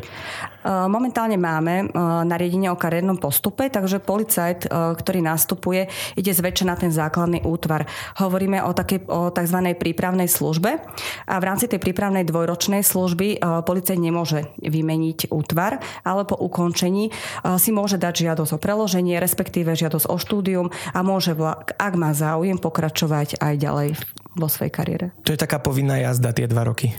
Momentálne 0.63 1.32
momentálne 1.33 1.37
máme 1.37 1.75
e, 1.81 1.85
nariadenie 2.25 2.69
o 2.69 2.77
kariérnom 2.77 3.17
postupe, 3.17 3.69
takže 3.69 4.01
policajt, 4.01 4.65
e, 4.65 4.95
ktorý 4.97 5.19
nastupuje, 5.25 5.89
ide 6.17 6.31
zväčša 6.33 6.65
na 6.65 6.75
ten 6.77 6.91
základný 6.93 7.45
útvar. 7.45 7.85
Hovoríme 8.21 8.61
o, 8.63 8.71
takej, 8.73 9.05
o 9.09 9.33
tzv. 9.33 9.59
prípravnej 9.77 10.29
službe 10.29 10.81
a 11.27 11.35
v 11.37 11.43
rámci 11.43 11.65
tej 11.69 11.79
prípravnej 11.81 12.25
dvojročnej 12.25 12.85
služby 12.85 13.27
e, 13.37 13.65
policajt 13.65 13.99
nemôže 13.99 14.39
vymeniť 14.61 15.33
útvar, 15.33 15.81
ale 16.05 16.25
po 16.25 16.37
ukončení 16.37 17.13
si 17.59 17.69
môže 17.71 17.97
dať 17.99 18.27
žiadosť 18.29 18.51
o 18.57 18.61
preloženie, 18.61 19.17
respektíve 19.17 19.75
žiadosť 19.75 20.09
o 20.09 20.15
štúdium 20.17 20.67
a 20.93 20.99
môže, 21.01 21.35
ak 21.77 21.93
má 21.95 22.11
záujem, 22.15 22.57
pokračovať 22.57 23.39
aj 23.39 23.53
ďalej 23.59 23.89
vo 24.33 24.49
svojej 24.49 24.73
kariére. 24.73 25.05
To 25.25 25.33
je 25.33 25.39
taká 25.39 25.61
povinná 25.61 26.01
jazda 26.01 26.33
tie 26.33 26.49
dva 26.49 26.65
roky? 26.65 26.89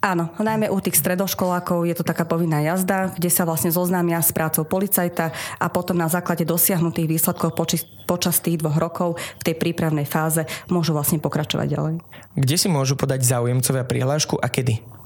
Áno, 0.00 0.32
najmä 0.40 0.72
u 0.72 0.80
tých 0.80 0.96
stredoškolákov 0.96 1.84
je 1.84 1.94
to 1.96 2.04
taká 2.04 2.24
povinná 2.24 2.64
jazda, 2.64 3.12
kde 3.12 3.28
sa 3.28 3.44
vlastne 3.44 3.69
zoznámia 3.70 4.20
s 4.20 4.34
prácou 4.34 4.66
policajta 4.66 5.32
a 5.58 5.66
potom 5.72 5.96
na 5.96 6.10
základe 6.10 6.44
dosiahnutých 6.44 7.10
výsledkov 7.18 7.54
počas, 7.56 7.86
počas 8.04 8.42
tých 8.42 8.60
dvoch 8.60 8.76
rokov 8.76 9.16
v 9.40 9.46
tej 9.46 9.56
prípravnej 9.56 10.04
fáze 10.04 10.44
môžu 10.68 10.94
vlastne 10.94 11.22
pokračovať 11.22 11.66
ďalej. 11.70 11.94
Kde 12.36 12.56
si 12.58 12.68
môžu 12.70 12.94
podať 12.98 13.26
záujemcovia 13.26 13.86
prihlášku 13.86 14.38
a 14.38 14.46
kedy? 14.50 15.00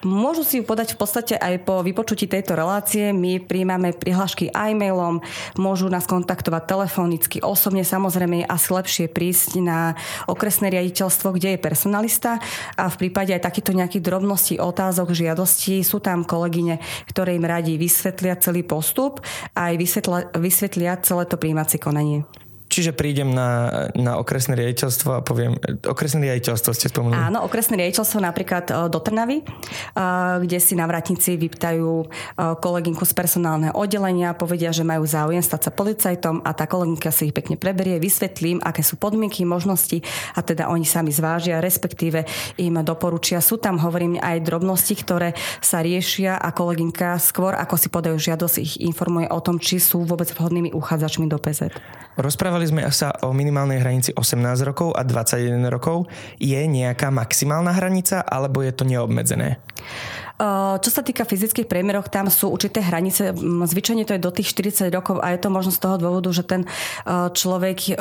Môžu 0.00 0.42
si 0.48 0.56
ju 0.60 0.64
podať 0.64 0.96
v 0.96 1.00
podstate 1.00 1.34
aj 1.36 1.60
po 1.68 1.84
vypočutí 1.84 2.24
tejto 2.24 2.56
relácie. 2.56 3.12
My 3.12 3.36
príjmame 3.36 3.92
prihlášky 3.92 4.48
e-mailom, 4.48 5.20
môžu 5.60 5.92
nás 5.92 6.08
kontaktovať 6.08 6.62
telefonicky, 6.64 7.44
osobne 7.44 7.84
samozrejme 7.84 8.44
je 8.44 8.46
asi 8.48 8.68
lepšie 8.72 9.06
prísť 9.12 9.60
na 9.60 9.92
okresné 10.24 10.72
riaditeľstvo, 10.72 11.36
kde 11.36 11.56
je 11.56 11.58
personalista 11.60 12.40
a 12.80 12.88
v 12.88 12.96
prípade 12.96 13.36
aj 13.36 13.44
takýchto 13.44 13.76
nejakých 13.76 14.00
drobností, 14.00 14.54
otázok, 14.56 15.12
žiadostí 15.12 15.84
sú 15.84 16.00
tam 16.00 16.24
kolegyne, 16.24 16.80
ktoré 17.12 17.36
im 17.36 17.44
radí 17.44 17.76
vysvetlia 17.76 18.09
celý 18.40 18.62
postup 18.66 19.22
a 19.54 19.70
aj 19.70 19.74
vysvetlia, 19.78 20.20
vysvetlia 20.36 20.92
celé 21.02 21.24
to 21.26 21.36
príjmacie 21.38 21.78
konanie. 21.78 22.26
Čiže 22.80 22.96
prídem 22.96 23.28
na, 23.28 23.92
na 23.92 24.16
okresné 24.16 24.56
riaditeľstvo 24.56 25.10
a 25.12 25.20
poviem, 25.20 25.52
okresné 25.84 26.32
riaditeľstvo 26.32 26.72
ste 26.72 26.88
spomenuli? 26.88 27.12
Áno, 27.12 27.44
okresné 27.44 27.76
riaditeľstvo 27.76 28.24
napríklad 28.24 28.72
e, 28.72 28.88
do 28.88 28.96
Trnavy, 29.04 29.44
e, 29.44 29.52
kde 30.40 30.56
si 30.56 30.72
navratníci 30.80 31.36
vyptajú 31.36 31.92
e, 32.00 32.06
kolegynku 32.56 33.04
z 33.04 33.12
personálneho 33.12 33.76
oddelenia, 33.76 34.32
povedia, 34.32 34.72
že 34.72 34.80
majú 34.80 35.04
záujem 35.04 35.44
stať 35.44 35.68
sa 35.68 35.70
policajtom 35.76 36.40
a 36.40 36.56
tá 36.56 36.64
kolegynka 36.64 37.12
si 37.12 37.28
ich 37.28 37.36
pekne 37.36 37.60
preberie, 37.60 38.00
vysvetlím, 38.00 38.64
aké 38.64 38.80
sú 38.80 38.96
podmienky, 38.96 39.44
možnosti 39.44 40.00
a 40.32 40.40
teda 40.40 40.72
oni 40.72 40.88
sami 40.88 41.12
zvážia, 41.12 41.60
respektíve 41.60 42.24
im 42.56 42.80
doporučia. 42.80 43.44
Sú 43.44 43.60
tam, 43.60 43.76
hovorím, 43.76 44.16
aj 44.16 44.40
drobnosti, 44.40 44.96
ktoré 44.96 45.36
sa 45.60 45.84
riešia 45.84 46.40
a 46.40 46.48
kolegynka 46.48 47.20
skôr, 47.20 47.52
ako 47.60 47.76
si 47.76 47.92
podajú 47.92 48.16
žiadosť, 48.16 48.56
ich 48.56 48.80
informuje 48.80 49.28
o 49.28 49.40
tom, 49.44 49.60
či 49.60 49.76
sú 49.76 50.00
vôbec 50.08 50.32
vhodnými 50.32 50.72
uchádzačmi 50.72 51.28
do 51.28 51.36
PZ. 51.36 51.76
Rozprávali 52.16 52.69
sme 52.70 52.86
sa 52.94 53.10
o 53.26 53.34
minimálnej 53.34 53.82
hranici 53.82 54.14
18 54.14 54.38
rokov 54.62 54.94
a 54.94 55.02
21 55.02 55.58
rokov. 55.66 56.06
Je 56.38 56.62
nejaká 56.62 57.10
maximálna 57.10 57.74
hranica 57.74 58.22
alebo 58.22 58.62
je 58.62 58.70
to 58.70 58.86
neobmedzené? 58.86 59.58
Čo 60.80 60.88
sa 60.88 61.04
týka 61.04 61.28
fyzických 61.28 61.68
priemerov, 61.68 62.08
tam 62.08 62.32
sú 62.32 62.48
určité 62.48 62.80
hranice. 62.80 63.36
Zvyčajne 63.36 64.08
to 64.08 64.16
je 64.16 64.24
do 64.24 64.32
tých 64.32 64.48
40 64.56 64.88
rokov 64.88 65.20
a 65.20 65.36
je 65.36 65.40
to 65.44 65.52
možno 65.52 65.68
z 65.68 65.84
toho 65.84 66.00
dôvodu, 66.00 66.32
že 66.32 66.48
ten 66.48 66.64
človek 67.36 68.00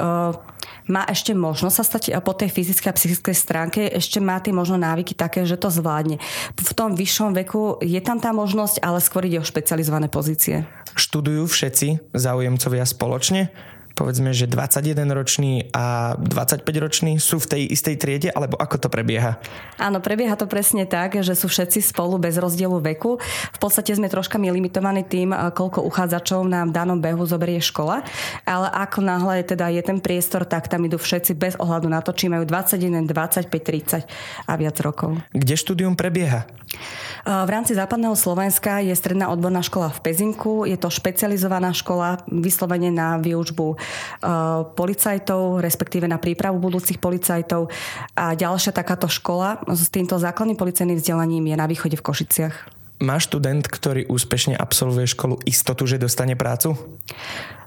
má 0.88 1.04
ešte 1.12 1.36
možnosť 1.36 1.76
sa 1.76 1.84
stať 1.84 2.04
po 2.24 2.32
tej 2.32 2.48
fyzickej 2.48 2.90
a 2.90 2.96
psychickej 2.96 3.36
stránke, 3.36 3.82
ešte 3.92 4.24
má 4.24 4.40
tie 4.40 4.56
možno 4.56 4.80
návyky 4.80 5.20
také, 5.20 5.44
že 5.44 5.60
to 5.60 5.68
zvládne. 5.68 6.16
V 6.56 6.72
tom 6.72 6.96
vyššom 6.96 7.36
veku 7.44 7.84
je 7.84 8.00
tam 8.00 8.24
tá 8.24 8.32
možnosť, 8.32 8.80
ale 8.88 9.04
skôr 9.04 9.28
ide 9.28 9.44
o 9.44 9.46
špecializované 9.46 10.08
pozície. 10.08 10.64
Študujú 10.96 11.44
všetci 11.44 12.16
záujemcovia 12.16 12.88
spoločne? 12.88 13.52
Povedzme, 13.96 14.32
že 14.32 14.48
21 14.48 15.10
ročný 15.12 15.68
a 15.72 16.16
25 16.20 16.64
ročný 16.80 17.12
sú 17.20 17.38
v 17.40 17.48
tej 17.48 17.62
istej 17.70 17.96
triede, 18.00 18.30
alebo 18.32 18.56
ako 18.56 18.76
to 18.86 18.88
prebieha? 18.88 19.38
Áno, 19.80 20.00
prebieha 20.00 20.36
to 20.40 20.48
presne 20.48 20.88
tak, 20.88 21.20
že 21.20 21.36
sú 21.36 21.52
všetci 21.52 21.84
spolu 21.84 22.16
bez 22.20 22.40
rozdielu 22.40 22.80
veku. 22.80 23.20
V 23.56 23.60
podstate 23.60 23.92
sme 23.96 24.08
troška 24.08 24.40
limitovaní 24.40 25.04
tým, 25.04 25.36
koľko 25.36 25.84
uchádzačov 25.84 26.48
nám 26.48 26.72
v 26.72 26.76
danom 26.76 27.00
behu 27.00 27.28
zoberie 27.28 27.60
škola, 27.60 28.02
ale 28.48 28.68
ako 28.72 29.04
náhle 29.04 29.44
teda 29.44 29.68
je 29.70 29.84
ten 29.84 30.00
priestor, 30.00 30.48
tak 30.48 30.72
tam 30.72 30.88
idú 30.88 30.96
všetci 30.96 31.36
bez 31.36 31.54
ohľadu 31.60 31.92
na 31.92 32.00
to, 32.00 32.16
či 32.16 32.32
majú 32.32 32.48
21, 32.48 33.04
25, 33.06 33.52
30 33.52 34.08
a 34.48 34.54
viac 34.56 34.76
rokov. 34.80 35.20
Kde 35.36 35.56
štúdium 35.60 36.00
prebieha? 36.00 36.48
V 37.28 37.50
rámci 37.52 37.76
západného 37.76 38.16
Slovenska 38.16 38.80
je 38.80 38.96
stredná 38.96 39.28
odborná 39.28 39.60
škola 39.60 39.92
v 39.92 40.00
Pezinku. 40.02 40.64
Je 40.64 40.80
to 40.80 40.88
špecializovaná 40.88 41.76
škola 41.76 42.24
vyslovene 42.32 42.90
na 42.90 43.20
výučbu 43.20 43.76
policajtov, 44.74 45.64
respektíve 45.64 46.06
na 46.08 46.18
prípravu 46.22 46.58
budúcich 46.60 46.98
policajtov. 46.98 47.72
A 48.16 48.34
ďalšia 48.34 48.74
takáto 48.74 49.08
škola 49.10 49.62
s 49.68 49.90
týmto 49.92 50.18
základným 50.18 50.58
policajným 50.58 50.98
vzdelaním 51.00 51.46
je 51.50 51.56
na 51.56 51.66
východe 51.68 51.96
v 51.96 52.06
Košiciach. 52.06 52.56
Má 53.00 53.16
študent, 53.16 53.64
ktorý 53.64 54.12
úspešne 54.12 54.60
absolvuje 54.60 55.08
školu, 55.08 55.40
istotu, 55.48 55.88
že 55.88 55.96
dostane 55.96 56.36
prácu? 56.36 56.76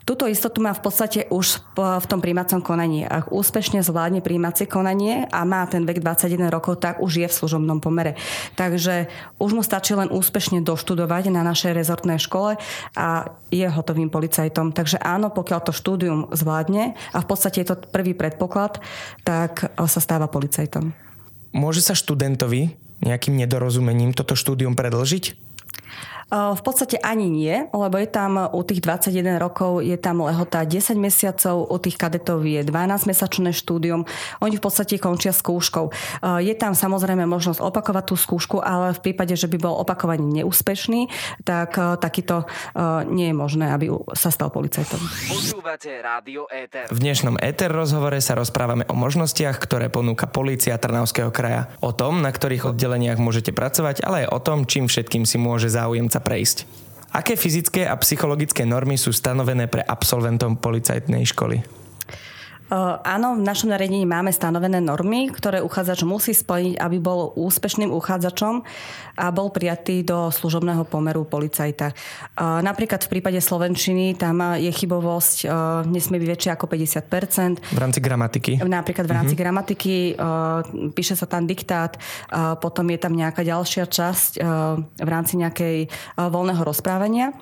Túto 0.03 0.27
istotu 0.27 0.59
má 0.59 0.75
v 0.75 0.83
podstate 0.83 1.31
už 1.31 1.63
v 1.79 2.07
tom 2.11 2.19
príjmacom 2.19 2.59
konaní. 2.59 3.07
Ak 3.07 3.31
úspešne 3.31 3.87
zvládne 3.87 4.19
príjmacie 4.19 4.67
konanie 4.67 5.31
a 5.31 5.47
má 5.47 5.63
ten 5.71 5.87
vek 5.87 6.03
21 6.03 6.51
rokov, 6.51 6.83
tak 6.83 6.99
už 6.99 7.23
je 7.23 7.29
v 7.31 7.37
služobnom 7.39 7.79
pomere. 7.79 8.19
Takže 8.59 9.07
už 9.39 9.51
mu 9.55 9.63
stačí 9.63 9.95
len 9.95 10.11
úspešne 10.11 10.67
doštudovať 10.67 11.31
na 11.31 11.47
našej 11.47 11.71
rezortnej 11.71 12.19
škole 12.19 12.59
a 12.99 13.09
je 13.55 13.67
hotovým 13.69 14.11
policajtom. 14.11 14.75
Takže 14.75 14.99
áno, 14.99 15.31
pokiaľ 15.31 15.61
to 15.67 15.73
štúdium 15.73 16.35
zvládne 16.35 16.99
a 17.15 17.19
v 17.23 17.27
podstate 17.31 17.63
je 17.63 17.71
to 17.71 17.79
prvý 17.79 18.19
predpoklad, 18.19 18.83
tak 19.23 19.71
sa 19.79 20.01
stáva 20.03 20.27
policajtom. 20.27 20.91
Môže 21.55 21.85
sa 21.85 21.95
študentovi 21.95 22.75
nejakým 23.07 23.39
nedorozumením 23.39 24.15
toto 24.15 24.35
štúdium 24.35 24.75
predlžiť? 24.75 25.55
V 26.33 26.63
podstate 26.65 26.97
ani 26.97 27.29
nie, 27.29 27.69
lebo 27.77 28.01
je 28.01 28.09
tam 28.09 28.41
u 28.41 28.65
tých 28.65 28.81
21 28.81 29.37
rokov 29.37 29.85
je 29.85 30.01
tam 30.01 30.25
lehota 30.25 30.65
10 30.65 30.97
mesiacov, 30.97 31.69
u 31.69 31.77
tých 31.77 32.01
kadetov 32.01 32.41
je 32.49 32.65
12-mesačné 32.65 33.53
štúdium. 33.53 34.09
Oni 34.41 34.57
v 34.57 34.65
podstate 34.65 34.97
končia 34.97 35.37
skúškou. 35.37 35.93
Je 36.41 36.55
tam 36.57 36.73
samozrejme 36.73 37.29
možnosť 37.29 37.61
opakovať 37.61 38.05
tú 38.09 38.17
skúšku, 38.17 38.65
ale 38.65 38.97
v 38.97 39.05
prípade, 39.05 39.37
že 39.37 39.45
by 39.45 39.61
bol 39.61 39.77
opakovaný 39.77 40.41
neúspešný, 40.41 41.13
tak 41.45 41.77
takýto 42.01 42.49
nie 43.13 43.29
je 43.29 43.37
možné, 43.37 43.69
aby 43.69 43.93
sa 44.17 44.33
stal 44.33 44.49
policajtom. 44.49 45.05
V 46.89 46.99
dnešnom 46.99 47.37
ETER 47.45 47.69
rozhovore 47.69 48.17
sa 48.25 48.33
rozprávame 48.41 48.89
o 48.89 48.97
možnostiach, 48.97 49.61
ktoré 49.61 49.93
ponúka 49.93 50.25
polícia 50.25 50.81
Trnavského 50.81 51.29
kraja. 51.29 51.69
O 51.85 51.93
tom, 51.93 52.25
na 52.25 52.33
ktorých 52.33 52.73
oddeleniach 52.73 53.21
môžete 53.21 53.53
pracovať, 53.53 54.01
ale 54.01 54.25
aj 54.25 54.33
o 54.33 54.41
tom, 54.41 54.65
čím 54.65 54.89
všetkým 54.89 55.29
si 55.29 55.37
môže 55.37 55.69
záujemca 55.69 56.22
prejsť. 56.23 56.65
Aké 57.13 57.37
fyzické 57.37 57.85
a 57.85 57.99
psychologické 58.01 58.65
normy 58.65 58.97
sú 58.97 59.13
stanovené 59.13 59.69
pre 59.69 59.85
absolventom 59.85 60.57
policajtnej 60.57 61.29
školy? 61.29 61.82
Áno, 63.05 63.37
v 63.37 63.43
našom 63.45 63.69
nariadení 63.69 64.07
máme 64.09 64.33
stanovené 64.33 64.81
normy, 64.81 65.29
ktoré 65.29 65.61
uchádzač 65.61 66.07
musí 66.09 66.33
splniť, 66.33 66.81
aby 66.81 66.97
bol 67.03 67.35
úspešným 67.37 67.93
uchádzačom 67.93 68.65
a 69.13 69.29
bol 69.29 69.53
prijatý 69.53 70.01
do 70.01 70.33
služobného 70.33 70.89
pomeru 70.89 71.29
policajta. 71.29 71.93
Napríklad 72.41 73.05
v 73.05 73.13
prípade 73.13 73.41
Slovenčiny 73.45 74.17
tam 74.17 74.57
je 74.57 74.73
chybovosť, 74.73 75.37
nesmie 75.85 76.17
byť 76.17 76.29
väčšia 76.33 76.51
ako 76.57 76.65
50%. 76.65 77.77
V 77.77 77.81
rámci 77.81 78.01
gramatiky? 78.01 78.53
Napríklad 78.65 79.05
v 79.05 79.15
rámci 79.21 79.35
uh-huh. 79.37 79.43
gramatiky 79.45 79.95
píše 80.97 81.13
sa 81.13 81.29
tam 81.29 81.45
diktát, 81.45 82.01
potom 82.65 82.89
je 82.89 82.97
tam 82.97 83.13
nejaká 83.13 83.45
ďalšia 83.45 83.85
časť 83.85 84.41
v 84.97 85.09
rámci 85.13 85.37
nejakej 85.37 85.93
voľného 86.17 86.65
rozprávania. 86.65 87.37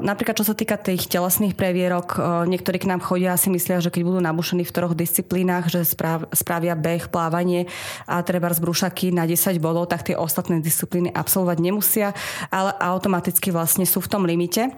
Napríklad 0.00 0.40
čo 0.40 0.48
sa 0.48 0.56
týka 0.56 0.80
tých 0.80 1.04
telesných 1.04 1.52
previerok, 1.52 2.16
niektorí 2.48 2.80
k 2.80 2.88
nám 2.88 3.04
chodia 3.04 3.36
a 3.36 3.40
si 3.40 3.52
myslia, 3.52 3.84
že 3.84 3.92
keď 3.92 4.02
budú 4.08 4.20
nabušení 4.24 4.64
v 4.64 4.72
troch 4.72 4.96
disciplínach, 4.96 5.68
že 5.68 5.84
spravia 6.32 6.72
beh, 6.72 7.12
plávanie 7.12 7.68
a 8.08 8.24
treba 8.24 8.48
z 8.56 8.64
brúšaky 8.64 9.12
na 9.12 9.28
10 9.28 9.60
bodov, 9.60 9.92
tak 9.92 10.08
tie 10.08 10.16
ostatné 10.16 10.64
disciplíny 10.64 11.12
absolvovať 11.12 11.60
nemusia, 11.60 12.16
ale 12.48 12.72
automaticky 12.72 13.52
vlastne 13.52 13.84
sú 13.84 14.00
v 14.00 14.08
tom 14.08 14.24
limite. 14.24 14.72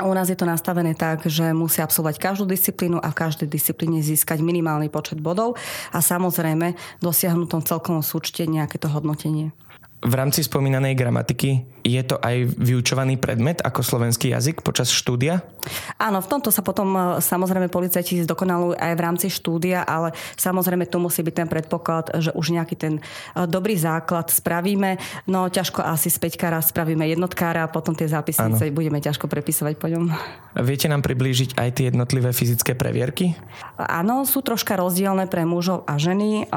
A 0.00 0.08
u 0.08 0.16
nás 0.16 0.32
je 0.32 0.38
to 0.38 0.48
nastavené 0.48 0.96
tak, 0.96 1.28
že 1.28 1.52
musia 1.52 1.84
absolvovať 1.84 2.24
každú 2.24 2.48
disciplínu 2.48 2.96
a 3.04 3.12
v 3.12 3.20
každej 3.20 3.52
disciplíne 3.52 4.00
získať 4.00 4.40
minimálny 4.40 4.88
počet 4.88 5.20
bodov 5.20 5.60
a 5.92 6.00
samozrejme 6.00 6.72
dosiahnutom 7.04 7.60
celkovom 7.60 8.00
súčte 8.00 8.48
nejaké 8.48 8.80
to 8.80 8.88
hodnotenie. 8.88 9.52
V 10.00 10.14
rámci 10.16 10.40
spomínanej 10.40 10.96
gramatiky 10.96 11.68
je 11.84 12.00
to 12.00 12.16
aj 12.24 12.56
vyučovaný 12.56 13.20
predmet 13.20 13.60
ako 13.60 13.84
slovenský 13.84 14.32
jazyk 14.32 14.64
počas 14.64 14.88
štúdia? 14.88 15.44
Áno, 16.00 16.24
v 16.24 16.28
tomto 16.28 16.48
sa 16.48 16.64
potom 16.64 16.96
e, 16.96 17.00
samozrejme 17.20 17.68
policajti 17.68 18.24
zdokonalujú 18.24 18.80
aj 18.80 18.92
v 18.96 19.04
rámci 19.04 19.28
štúdia, 19.28 19.84
ale 19.84 20.16
samozrejme 20.40 20.88
tu 20.88 20.96
musí 21.04 21.20
byť 21.20 21.34
ten 21.36 21.48
predpoklad, 21.52 22.16
že 22.16 22.32
už 22.32 22.56
nejaký 22.56 22.80
ten 22.80 22.94
e, 22.96 23.00
dobrý 23.44 23.76
základ 23.76 24.32
spravíme. 24.32 24.96
No 25.28 25.52
ťažko 25.52 25.84
asi 25.84 26.08
späťka 26.08 26.48
raz 26.48 26.72
spravíme 26.72 27.04
jednotkára 27.04 27.68
a 27.68 27.72
potom 27.72 27.92
tie 27.92 28.08
zápisnice 28.08 28.72
Áno. 28.72 28.76
budeme 28.76 29.04
ťažko 29.04 29.28
prepisovať 29.28 29.76
po 29.76 29.92
ňom. 29.92 30.16
Viete 30.64 30.88
nám 30.88 31.04
priblížiť 31.04 31.60
aj 31.60 31.68
tie 31.76 31.84
jednotlivé 31.92 32.32
fyzické 32.32 32.72
previerky? 32.72 33.36
Áno, 33.76 34.24
sú 34.24 34.40
troška 34.40 34.80
rozdielne 34.80 35.28
pre 35.28 35.44
mužov 35.44 35.84
a 35.84 36.00
ženy, 36.00 36.48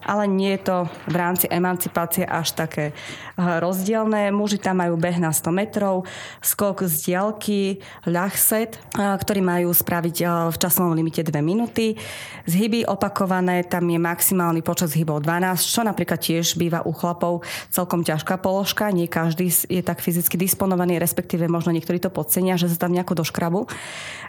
ale 0.00 0.24
nie 0.24 0.56
je 0.56 0.62
to 0.64 0.76
v 1.04 1.14
rámci 1.14 1.46
emancipácie 1.52 2.24
až 2.24 2.56
tak 2.56 2.77
také 2.78 2.94
rozdielne. 3.34 4.30
Muži 4.30 4.62
tam 4.62 4.78
majú 4.78 4.94
beh 4.94 5.18
na 5.18 5.34
100 5.34 5.50
metrov, 5.50 6.06
skok 6.38 6.86
z 6.86 7.10
diaľky, 7.10 7.82
ľahset, 8.06 8.78
ktorý 8.94 9.40
majú 9.42 9.74
spraviť 9.74 10.16
v 10.54 10.56
časovom 10.56 10.94
limite 10.94 11.26
2 11.26 11.34
minúty. 11.42 11.98
Zhyby 12.46 12.86
opakované, 12.86 13.66
tam 13.66 13.90
je 13.90 13.98
maximálny 13.98 14.62
počet 14.62 14.94
zhybov 14.94 15.26
12, 15.26 15.58
čo 15.58 15.82
napríklad 15.82 16.22
tiež 16.22 16.54
býva 16.54 16.86
u 16.86 16.94
chlapov 16.94 17.42
celkom 17.74 18.06
ťažká 18.06 18.38
položka. 18.38 18.94
Nie 18.94 19.10
každý 19.10 19.50
je 19.50 19.82
tak 19.82 19.98
fyzicky 19.98 20.38
disponovaný, 20.38 21.02
respektíve 21.02 21.50
možno 21.50 21.74
niektorí 21.74 21.98
to 21.98 22.14
podcenia, 22.14 22.54
že 22.54 22.70
sa 22.70 22.86
tam 22.86 22.94
nejako 22.94 23.26
doškrabu, 23.26 23.66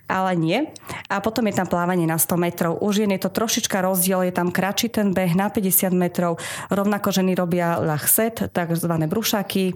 ale 0.10 0.34
nie. 0.38 0.60
A 1.06 1.22
potom 1.22 1.46
je 1.46 1.54
tam 1.54 1.70
plávanie 1.70 2.10
na 2.10 2.18
100 2.18 2.34
metrov. 2.38 2.82
U 2.82 2.90
žien 2.90 3.14
je 3.14 3.22
to 3.22 3.30
trošička 3.30 3.82
rozdiel, 3.86 4.26
je 4.26 4.34
tam 4.34 4.50
kratší 4.50 4.90
ten 4.90 5.14
beh 5.14 5.38
na 5.38 5.54
50 5.54 5.94
metrov. 5.94 6.42
Rovnako 6.70 7.14
ženy 7.14 7.34
robia 7.38 7.78
lachset, 7.78 8.39
takzvané 8.48 9.08
brušaky. 9.08 9.74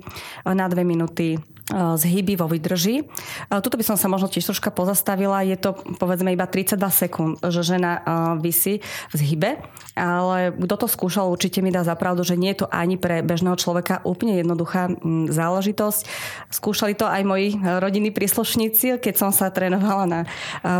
Na 0.54 0.68
2 0.68 0.84
minúty 0.84 1.40
zhyby 1.72 2.36
vo 2.36 2.52
vydrži. 2.52 3.08
Tuto 3.48 3.80
by 3.80 3.86
som 3.88 3.96
sa 3.96 4.12
možno 4.12 4.28
tiež 4.28 4.52
troška 4.52 4.68
pozastavila. 4.68 5.48
Je 5.48 5.56
to 5.56 5.80
povedzme 5.96 6.36
iba 6.36 6.44
32 6.44 6.76
sekúnd, 6.92 7.40
že 7.40 7.64
žena 7.64 8.04
vysí 8.36 8.84
v 9.12 9.16
zhybe, 9.16 9.52
ale 9.96 10.52
kto 10.52 10.76
to 10.76 10.88
skúšal, 10.92 11.32
určite 11.32 11.64
mi 11.64 11.72
dá 11.72 11.88
zapravdu, 11.88 12.28
že 12.28 12.36
nie 12.36 12.52
je 12.52 12.66
to 12.66 12.68
ani 12.68 13.00
pre 13.00 13.24
bežného 13.24 13.56
človeka 13.56 14.04
úplne 14.04 14.44
jednoduchá 14.44 14.92
záležitosť. 15.32 16.02
Skúšali 16.52 17.00
to 17.00 17.08
aj 17.08 17.24
moji 17.24 17.56
rodinní 17.80 18.12
príslušníci, 18.12 19.00
keď 19.00 19.16
som 19.16 19.32
sa 19.32 19.48
trénovala 19.48 20.04
na 20.04 20.20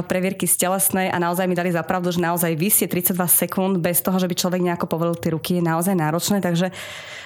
previerky 0.04 0.44
z 0.52 0.68
telesnej 0.68 1.08
a 1.08 1.16
naozaj 1.16 1.48
mi 1.48 1.56
dali 1.56 1.72
zapravdu, 1.72 2.12
že 2.12 2.20
naozaj 2.20 2.60
vysie 2.60 2.92
32 2.92 3.16
sekúnd 3.32 3.80
bez 3.80 4.04
toho, 4.04 4.20
že 4.20 4.28
by 4.28 4.36
človek 4.36 4.60
nejako 4.60 4.92
povolil 4.92 5.16
tie 5.16 5.32
ruky, 5.32 5.58
je 5.58 5.64
naozaj 5.64 5.96
náročné, 5.96 6.44
takže 6.44 6.76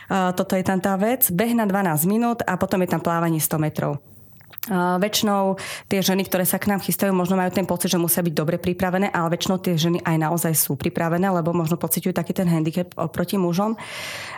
toto 0.08 0.56
je 0.56 0.64
tam 0.64 0.80
tá 0.80 0.96
vec. 0.96 1.28
Beh 1.28 1.52
na 1.52 1.68
12 1.68 2.08
minút 2.08 2.40
a 2.48 2.56
potom 2.56 2.80
je 2.80 2.88
tam 2.88 3.04
plávanie 3.04 3.44
100 3.48 3.64
metrov. 3.64 4.04
Uh, 4.68 5.00
väčšinou 5.00 5.56
tie 5.88 6.04
ženy, 6.04 6.28
ktoré 6.28 6.44
sa 6.44 6.60
k 6.60 6.68
nám 6.68 6.84
chystajú, 6.84 7.16
možno 7.16 7.40
majú 7.40 7.48
ten 7.56 7.64
pocit, 7.64 7.88
že 7.88 7.96
musia 7.96 8.20
byť 8.20 8.36
dobre 8.36 8.60
pripravené, 8.60 9.08
ale 9.16 9.40
väčšinou 9.40 9.64
tie 9.64 9.80
ženy 9.80 10.04
aj 10.04 10.28
naozaj 10.28 10.54
sú 10.60 10.76
pripravené, 10.76 11.24
lebo 11.32 11.56
možno 11.56 11.80
pociťujú 11.80 12.12
taký 12.12 12.36
ten 12.36 12.52
handicap 12.52 12.92
oproti 13.00 13.40
mužom. 13.40 13.80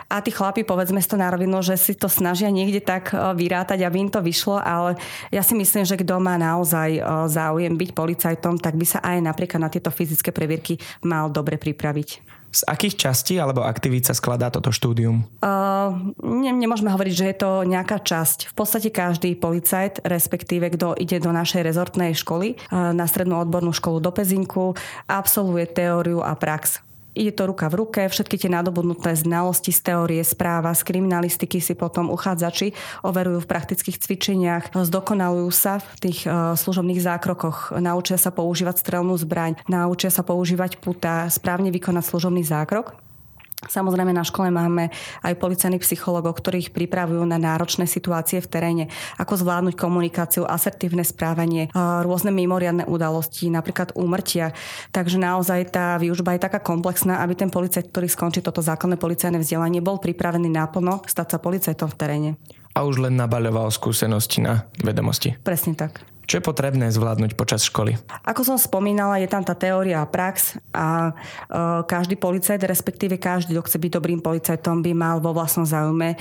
A 0.06 0.22
tí 0.22 0.30
chlapi, 0.30 0.62
povedzme 0.62 1.02
si 1.02 1.10
to 1.10 1.18
na 1.18 1.34
rovinu, 1.34 1.58
že 1.66 1.74
si 1.74 1.98
to 1.98 2.06
snažia 2.06 2.46
niekde 2.46 2.78
tak 2.78 3.10
vyrátať, 3.10 3.82
aby 3.82 4.06
im 4.06 4.10
to 4.10 4.22
vyšlo, 4.22 4.62
ale 4.62 4.94
ja 5.34 5.42
si 5.42 5.58
myslím, 5.58 5.82
že 5.82 5.98
kto 5.98 6.22
má 6.22 6.38
naozaj 6.38 7.02
záujem 7.26 7.74
byť 7.74 7.90
policajtom, 7.90 8.62
tak 8.62 8.78
by 8.78 8.86
sa 8.86 9.02
aj 9.02 9.18
napríklad 9.22 9.66
na 9.66 9.70
tieto 9.70 9.90
fyzické 9.90 10.30
previerky 10.30 10.78
mal 11.02 11.26
dobre 11.30 11.58
pripraviť. 11.58 12.39
Z 12.50 12.66
akých 12.66 12.98
častí 12.98 13.38
alebo 13.38 13.62
aktivít 13.62 14.10
sa 14.10 14.14
skladá 14.14 14.50
toto 14.50 14.74
štúdium? 14.74 15.22
Uh, 15.38 16.12
ne, 16.18 16.50
nemôžeme 16.50 16.90
hovoriť, 16.90 17.14
že 17.14 17.28
je 17.30 17.36
to 17.38 17.50
nejaká 17.62 18.02
časť. 18.02 18.50
V 18.50 18.54
podstate 18.58 18.90
každý 18.90 19.38
policajt, 19.38 20.02
respektíve 20.02 20.74
kto 20.74 20.98
ide 20.98 21.22
do 21.22 21.30
našej 21.30 21.62
rezortnej 21.62 22.18
školy, 22.18 22.58
uh, 22.58 22.90
na 22.90 23.06
strednú 23.06 23.38
odbornú 23.38 23.70
školu 23.70 24.02
do 24.02 24.10
Pezinku, 24.10 24.74
absolvuje 25.06 25.70
teóriu 25.70 26.26
a 26.26 26.34
prax. 26.34 26.89
Ide 27.10 27.34
to 27.34 27.50
ruka 27.50 27.66
v 27.66 27.74
ruke, 27.82 28.00
všetky 28.06 28.38
tie 28.38 28.50
nadobudnuté 28.50 29.18
znalosti 29.18 29.74
z 29.74 29.82
teórie 29.82 30.22
správa, 30.22 30.70
z 30.78 30.86
kriminalistiky 30.86 31.58
si 31.58 31.74
potom 31.74 32.06
uchádzači 32.06 32.70
overujú 33.02 33.42
v 33.42 33.50
praktických 33.50 33.98
cvičeniach, 33.98 34.70
zdokonalujú 34.70 35.50
sa 35.50 35.82
v 35.82 36.10
tých 36.10 36.22
uh, 36.30 36.54
služobných 36.54 37.02
zákrokoch, 37.02 37.74
naučia 37.82 38.14
sa 38.14 38.30
používať 38.30 38.78
strelnú 38.78 39.18
zbraň, 39.18 39.58
naučia 39.66 40.14
sa 40.14 40.22
používať 40.22 40.78
puta, 40.78 41.26
správne 41.26 41.74
vykonať 41.74 42.04
služobný 42.06 42.46
zákrok. 42.46 43.09
Samozrejme 43.60 44.16
na 44.16 44.24
škole 44.24 44.48
máme 44.48 44.88
aj 45.20 45.36
policajných 45.36 45.84
psychologov, 45.84 46.40
ktorých 46.40 46.72
pripravujú 46.72 47.20
na 47.28 47.36
náročné 47.36 47.84
situácie 47.84 48.40
v 48.40 48.48
teréne, 48.48 48.84
ako 49.20 49.36
zvládnuť 49.36 49.76
komunikáciu, 49.76 50.48
asertívne 50.48 51.04
správanie, 51.04 51.68
rôzne 51.76 52.32
mimoriadne 52.32 52.88
udalosti, 52.88 53.52
napríklad 53.52 53.92
úmrtia. 53.92 54.56
Takže 54.96 55.20
naozaj 55.20 55.76
tá 55.76 56.00
výužba 56.00 56.40
je 56.40 56.44
taká 56.48 56.56
komplexná, 56.56 57.20
aby 57.20 57.36
ten 57.36 57.52
policajt, 57.52 57.92
ktorý 57.92 58.08
skončí 58.08 58.40
toto 58.40 58.64
základné 58.64 58.96
policajné 58.96 59.36
vzdelanie, 59.36 59.84
bol 59.84 60.00
pripravený 60.00 60.48
naplno 60.48 61.04
stať 61.04 61.36
sa 61.36 61.38
policajtom 61.38 61.88
v 61.92 61.98
teréne. 62.00 62.30
A 62.72 62.86
už 62.86 63.02
len 63.02 63.18
nabaľoval 63.18 63.68
skúsenosti 63.68 64.40
na 64.40 64.64
vedomosti. 64.80 65.36
Presne 65.44 65.76
tak. 65.76 66.09
Čo 66.30 66.38
je 66.38 66.46
potrebné 66.46 66.86
zvládnuť 66.94 67.34
počas 67.34 67.66
školy? 67.66 67.98
Ako 68.22 68.46
som 68.46 68.54
spomínala, 68.54 69.18
je 69.18 69.26
tam 69.26 69.42
tá 69.42 69.58
teória 69.58 69.98
a 69.98 70.06
prax 70.06 70.62
a 70.70 71.10
e, 71.10 71.12
každý 71.90 72.14
policajt, 72.14 72.70
respektíve 72.70 73.18
každý, 73.18 73.58
kto 73.58 73.66
chce 73.66 73.78
byť 73.82 73.90
dobrým 73.98 74.22
policajtom, 74.22 74.78
by 74.78 74.94
mal 74.94 75.18
vo 75.18 75.34
vlastnom 75.34 75.66
záujme 75.66 76.14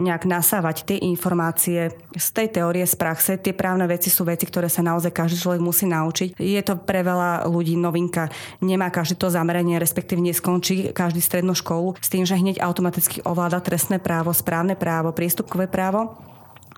nejak 0.00 0.24
nasávať 0.24 0.88
tie 0.88 0.98
informácie 1.04 1.92
z 2.16 2.28
tej 2.32 2.56
teórie, 2.56 2.88
z 2.88 2.96
praxe. 2.96 3.36
Tie 3.36 3.52
právne 3.52 3.84
veci 3.84 4.08
sú 4.08 4.24
veci, 4.24 4.48
ktoré 4.48 4.72
sa 4.72 4.80
naozaj 4.80 5.12
každý 5.12 5.36
človek 5.36 5.60
musí 5.60 5.84
naučiť. 5.84 6.40
Je 6.40 6.62
to 6.64 6.80
pre 6.80 7.04
veľa 7.04 7.44
ľudí 7.52 7.76
novinka. 7.76 8.32
Nemá 8.64 8.88
každý 8.88 9.20
to 9.20 9.28
zameranie, 9.28 9.76
respektíve 9.76 10.24
neskončí 10.24 10.96
každý 10.96 11.20
strednú 11.20 11.52
školu 11.52 12.00
s 12.00 12.08
tým, 12.08 12.24
že 12.24 12.40
hneď 12.40 12.64
automaticky 12.64 13.20
ovláda 13.28 13.60
trestné 13.60 14.00
právo, 14.00 14.32
správne 14.32 14.72
právo, 14.72 15.12
priestupkové 15.12 15.68
právo 15.68 16.16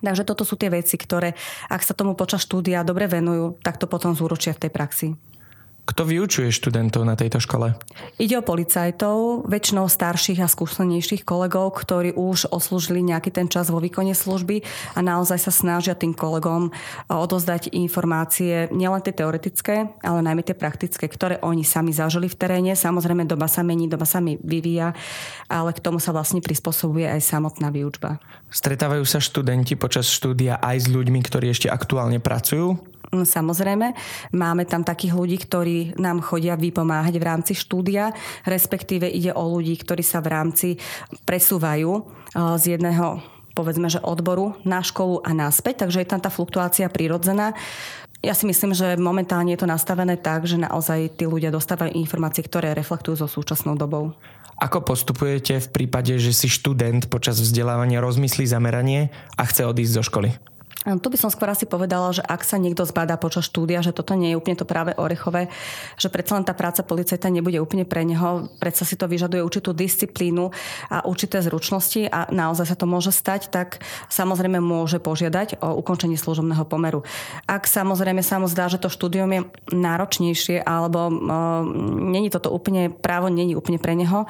Takže 0.01 0.25
toto 0.25 0.43
sú 0.43 0.57
tie 0.57 0.73
veci, 0.73 0.97
ktoré, 0.97 1.37
ak 1.69 1.81
sa 1.85 1.93
tomu 1.93 2.17
počas 2.17 2.43
štúdia 2.43 2.81
dobre 2.81 3.05
venujú, 3.05 3.61
tak 3.61 3.77
to 3.77 3.85
potom 3.85 4.17
zúročia 4.17 4.53
v 4.57 4.67
tej 4.67 4.71
praxi. 4.73 5.07
Kto 5.81 6.05
vyučuje 6.05 6.53
študentov 6.53 7.01
na 7.03 7.17
tejto 7.17 7.41
škole? 7.41 7.73
Ide 8.21 8.37
o 8.37 8.45
policajtov, 8.45 9.49
väčšinou 9.49 9.89
starších 9.89 10.39
a 10.39 10.47
skúsenejších 10.47 11.25
kolegov, 11.25 11.73
ktorí 11.73 12.13
už 12.13 12.53
oslúžili 12.53 13.01
nejaký 13.01 13.33
ten 13.33 13.49
čas 13.49 13.73
vo 13.73 13.81
výkone 13.81 14.13
služby 14.13 14.61
a 14.93 14.99
naozaj 15.01 15.41
sa 15.41 15.51
snažia 15.51 15.97
tým 15.97 16.13
kolegom 16.13 16.69
odozdať 17.09 17.73
informácie, 17.73 18.69
nielen 18.69 19.01
tie 19.01 19.11
teoretické, 19.11 19.89
ale 20.05 20.21
najmä 20.21 20.45
tie 20.45 20.53
praktické, 20.53 21.09
ktoré 21.09 21.41
oni 21.41 21.65
sami 21.65 21.89
zažili 21.89 22.29
v 22.29 22.37
teréne. 22.37 22.77
Samozrejme, 22.77 23.25
doba 23.25 23.49
sa 23.49 23.65
mení, 23.65 23.89
doba 23.89 24.05
sa 24.05 24.21
mi 24.21 24.37
vyvíja, 24.37 24.93
ale 25.49 25.73
k 25.73 25.81
tomu 25.81 25.97
sa 25.97 26.13
vlastne 26.13 26.45
prispôsobuje 26.45 27.09
aj 27.09 27.25
samotná 27.25 27.73
výučba. 27.73 28.21
Stretávajú 28.53 29.01
sa 29.03 29.17
študenti 29.17 29.73
počas 29.73 30.05
štúdia 30.13 30.61
aj 30.61 30.85
s 30.85 30.87
ľuďmi, 30.93 31.19
ktorí 31.25 31.49
ešte 31.49 31.73
aktuálne 31.73 32.21
pracujú? 32.21 32.90
Mm, 33.11 33.27
samozrejme, 33.27 33.87
máme 34.31 34.63
tam 34.63 34.87
takých 34.87 35.11
ľudí, 35.11 35.37
ktorí 35.43 35.99
nám 35.99 36.23
chodia 36.23 36.55
vypomáhať 36.55 37.19
v 37.19 37.27
rámci 37.27 37.53
štúdia, 37.53 38.15
respektíve 38.47 39.03
ide 39.03 39.35
o 39.35 39.43
ľudí, 39.51 39.75
ktorí 39.83 39.99
sa 39.99 40.23
v 40.23 40.31
rámci 40.31 40.67
presúvajú 41.27 41.91
eh, 41.91 42.03
z 42.55 42.79
jedného 42.79 43.19
povedzme, 43.51 43.91
že 43.91 43.99
odboru 43.99 44.55
na 44.63 44.79
školu 44.79 45.27
a 45.27 45.35
naspäť, 45.35 45.83
takže 45.83 46.01
je 46.01 46.07
tam 46.07 46.23
tá 46.23 46.31
fluktuácia 46.31 46.87
prirodzená. 46.87 47.51
Ja 48.23 48.31
si 48.31 48.45
myslím, 48.45 48.71
že 48.71 48.95
momentálne 48.95 49.51
je 49.51 49.59
to 49.59 49.67
nastavené 49.67 50.15
tak, 50.15 50.45
že 50.45 50.55
naozaj 50.55 51.19
tí 51.19 51.27
ľudia 51.27 51.51
dostávajú 51.51 51.91
informácie, 51.97 52.45
ktoré 52.45 52.71
reflektujú 52.77 53.19
so 53.19 53.27
súčasnou 53.27 53.75
dobou. 53.75 54.13
Ako 54.61 54.85
postupujete 54.85 55.57
v 55.57 55.67
prípade, 55.73 56.13
že 56.21 56.31
si 56.31 56.45
študent 56.45 57.09
počas 57.09 57.41
vzdelávania 57.41 57.97
rozmyslí 57.97 58.45
zameranie 58.45 59.09
a 59.33 59.43
chce 59.49 59.65
odísť 59.65 59.93
zo 59.99 60.03
školy? 60.05 60.29
Tu 60.81 61.07
by 61.13 61.17
som 61.17 61.29
skôr 61.29 61.45
asi 61.45 61.69
povedala, 61.69 62.09
že 62.09 62.25
ak 62.25 62.41
sa 62.41 62.57
niekto 62.57 62.81
zbadá 62.89 63.13
počas 63.13 63.45
štúdia, 63.45 63.85
že 63.85 63.93
toto 63.93 64.17
nie 64.17 64.33
je 64.33 64.39
úplne 64.41 64.57
to 64.57 64.65
práve 64.65 64.97
orechové, 64.97 65.45
že 65.93 66.09
predsa 66.09 66.33
len 66.33 66.41
tá 66.41 66.57
práca 66.57 66.81
policajta 66.81 67.29
nebude 67.29 67.61
úplne 67.61 67.85
pre 67.85 68.01
neho, 68.01 68.49
predsa 68.57 68.81
si 68.81 68.97
to 68.97 69.05
vyžaduje 69.05 69.45
určitú 69.45 69.77
disciplínu 69.77 70.49
a 70.89 71.05
určité 71.05 71.37
zručnosti 71.37 72.09
a 72.09 72.25
naozaj 72.33 72.73
sa 72.73 72.73
to 72.73 72.89
môže 72.89 73.13
stať, 73.13 73.53
tak 73.53 73.85
samozrejme 74.09 74.57
môže 74.57 74.97
požiadať 74.97 75.61
o 75.61 75.77
ukončenie 75.77 76.17
služobného 76.17 76.65
pomeru. 76.65 77.05
Ak 77.45 77.69
samozrejme 77.69 78.25
sa 78.25 78.41
mu 78.41 78.49
zdá, 78.49 78.65
že 78.65 78.81
to 78.81 78.89
štúdium 78.89 79.29
je 79.37 79.41
náročnejšie 79.69 80.65
alebo 80.65 81.13
uh, 81.13 81.61
není 82.09 82.33
toto 82.33 82.49
úplne, 82.49 82.89
právo 82.89 83.29
není 83.29 83.53
úplne 83.53 83.77
pre 83.77 83.93
neho, 83.93 84.25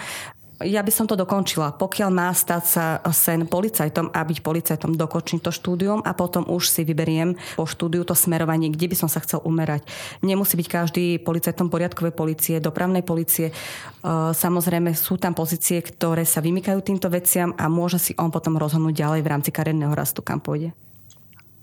ja 0.64 0.82
by 0.82 0.92
som 0.94 1.06
to 1.10 1.18
dokončila. 1.18 1.74
Pokiaľ 1.76 2.10
má 2.10 2.30
stať 2.32 2.64
sa 2.64 2.86
sen 3.12 3.46
policajtom 3.46 4.14
a 4.14 4.22
byť 4.22 4.40
policajtom, 4.42 4.98
dokončiť 4.98 5.40
to 5.42 5.52
štúdium 5.52 6.00
a 6.06 6.12
potom 6.14 6.46
už 6.48 6.70
si 6.70 6.82
vyberiem 6.86 7.38
po 7.58 7.66
štúdiu 7.66 8.06
to 8.06 8.14
smerovanie, 8.18 8.70
kde 8.70 8.92
by 8.92 8.96
som 8.96 9.10
sa 9.10 9.22
chcel 9.22 9.42
umerať. 9.44 9.86
Nemusí 10.22 10.56
byť 10.58 10.68
každý 10.70 11.06
policajtom 11.22 11.68
poriadkovej 11.68 12.14
policie, 12.14 12.56
dopravnej 12.64 13.02
policie. 13.06 13.50
E, 13.50 13.54
samozrejme 14.34 14.94
sú 14.94 15.18
tam 15.18 15.34
pozície, 15.34 15.82
ktoré 15.82 16.26
sa 16.26 16.40
vymykajú 16.40 16.80
týmto 16.82 17.10
veciam 17.10 17.54
a 17.58 17.70
môže 17.70 17.98
si 18.00 18.12
on 18.18 18.30
potom 18.30 18.58
rozhodnúť 18.58 18.94
ďalej 18.94 19.22
v 19.26 19.32
rámci 19.32 19.50
kariérneho 19.50 19.94
rastu, 19.94 20.22
kam 20.22 20.40
pôjde. 20.42 20.74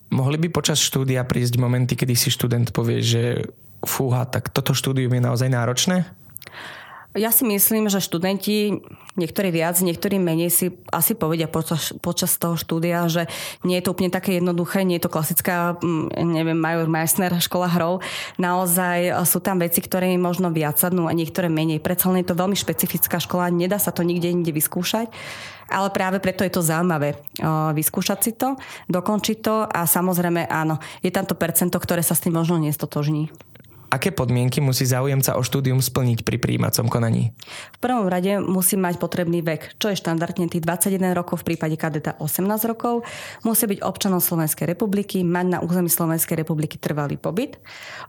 Mohli 0.08 0.48
by 0.48 0.48
počas 0.48 0.80
štúdia 0.80 1.20
prísť 1.28 1.60
momenty, 1.60 1.92
kedy 1.92 2.16
si 2.16 2.32
študent 2.32 2.72
povie, 2.72 3.04
že 3.04 3.44
fúha, 3.84 4.24
tak 4.24 4.48
toto 4.50 4.72
štúdium 4.72 5.12
je 5.12 5.22
naozaj 5.22 5.48
náročné? 5.52 6.08
Ja 7.16 7.32
si 7.32 7.48
myslím, 7.48 7.88
že 7.88 8.04
študenti, 8.04 8.84
niektorí 9.16 9.48
viac, 9.48 9.80
niektorí 9.80 10.20
menej 10.20 10.52
si 10.52 10.66
asi 10.92 11.16
povedia 11.16 11.48
počas, 11.48 11.96
počas 12.04 12.36
toho 12.36 12.60
štúdia, 12.60 13.08
že 13.08 13.24
nie 13.64 13.80
je 13.80 13.88
to 13.88 13.96
úplne 13.96 14.12
také 14.12 14.36
jednoduché, 14.36 14.84
nie 14.84 15.00
je 15.00 15.08
to 15.08 15.14
klasická, 15.16 15.80
mm, 15.80 16.12
neviem, 16.20 16.60
Major 16.60 16.84
Meissner 16.84 17.32
škola 17.40 17.72
hrov. 17.72 18.04
Naozaj 18.36 19.24
sú 19.24 19.40
tam 19.40 19.56
veci, 19.56 19.80
ktoré 19.80 20.12
im 20.12 20.20
možno 20.20 20.52
viac 20.52 20.76
sadnú 20.76 21.08
a 21.08 21.16
niektoré 21.16 21.48
menej. 21.48 21.80
Predsa 21.80 22.12
len 22.12 22.20
je 22.20 22.28
to 22.28 22.36
veľmi 22.36 22.54
špecifická 22.54 23.16
škola, 23.16 23.48
nedá 23.48 23.80
sa 23.80 23.88
to 23.88 24.04
nikde 24.04 24.28
inde 24.28 24.52
vyskúšať 24.52 25.08
ale 25.68 25.92
práve 25.92 26.16
preto 26.16 26.48
je 26.48 26.52
to 26.52 26.64
zaujímavé 26.64 27.20
vyskúšať 27.76 28.18
si 28.24 28.32
to, 28.32 28.56
dokončiť 28.88 29.36
to 29.44 29.68
a 29.68 29.84
samozrejme 29.84 30.48
áno, 30.48 30.80
je 31.04 31.12
tam 31.12 31.28
to 31.28 31.36
percento, 31.36 31.76
ktoré 31.76 32.00
sa 32.00 32.16
s 32.16 32.24
tým 32.24 32.40
možno 32.40 32.56
nestotožní. 32.56 33.28
Aké 33.88 34.12
podmienky 34.12 34.60
musí 34.60 34.84
záujemca 34.84 35.40
o 35.40 35.42
štúdium 35.42 35.80
splniť 35.80 36.20
pri 36.20 36.36
príjímacom 36.36 36.92
konaní? 36.92 37.32
V 37.72 37.78
prvom 37.80 38.04
rade 38.04 38.36
musí 38.36 38.76
mať 38.76 39.00
potrebný 39.00 39.40
vek, 39.40 39.80
čo 39.80 39.88
je 39.88 39.96
štandardne 39.96 40.44
tých 40.44 40.60
21 40.60 41.16
rokov, 41.16 41.40
v 41.40 41.56
prípade 41.56 41.72
kadeta 41.80 42.12
18 42.20 42.68
rokov. 42.68 43.08
Musí 43.48 43.64
byť 43.64 43.80
občanom 43.80 44.20
Slovenskej 44.20 44.68
republiky, 44.68 45.24
mať 45.24 45.46
na 45.56 45.58
území 45.64 45.88
Slovenskej 45.88 46.36
republiky 46.36 46.76
trvalý 46.76 47.16
pobyt, 47.16 47.56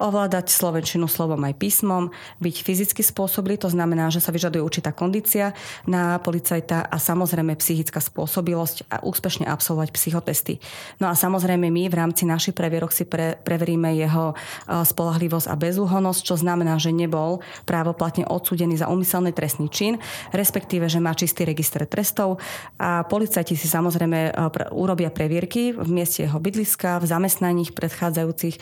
ovládať 0.03 0.51
slovenčinu 0.51 1.07
slovom 1.07 1.39
aj 1.47 1.55
písmom, 1.55 2.11
byť 2.43 2.55
fyzicky 2.59 2.99
spôsobilý, 2.99 3.55
to 3.55 3.71
znamená, 3.71 4.11
že 4.11 4.19
sa 4.19 4.35
vyžaduje 4.35 4.59
určitá 4.59 4.91
kondícia 4.91 5.55
na 5.87 6.19
policajta 6.19 6.91
a 6.91 6.99
samozrejme 6.99 7.55
psychická 7.55 8.03
spôsobilosť 8.03 8.83
a 8.91 8.99
úspešne 9.07 9.47
absolvovať 9.47 9.95
psychotesty. 9.95 10.59
No 10.99 11.07
a 11.07 11.15
samozrejme 11.15 11.71
my 11.71 11.87
v 11.87 11.95
rámci 11.95 12.27
našich 12.27 12.51
previerok 12.51 12.91
si 12.91 13.07
pre, 13.07 13.39
preveríme 13.39 13.95
jeho 13.95 14.35
spolahlivosť 14.67 15.47
a 15.47 15.55
bez 15.55 15.68
bezúhonosť, 15.69 16.21
čo 16.25 16.35
znamená, 16.35 16.81
že 16.81 16.89
nebol 16.89 17.45
právoplatne 17.69 18.25
odsúdený 18.25 18.81
za 18.81 18.89
úmyselný 18.89 19.29
trestný 19.31 19.69
čin, 19.69 20.01
respektíve, 20.33 20.89
že 20.89 20.97
má 20.97 21.13
čistý 21.13 21.45
register 21.45 21.85
trestov 21.85 22.41
a 22.81 23.05
policajti 23.05 23.53
si 23.53 23.69
samozrejme 23.69 24.19
e, 24.29 24.31
urobia 24.73 25.13
previerky 25.13 25.77
v 25.77 25.89
mieste 25.93 26.25
jeho 26.25 26.41
bydliska, 26.41 26.97
v 26.97 27.05
zamestnaní 27.05 27.69
predchádzajúcich, 27.69 28.55
e, 28.57 28.61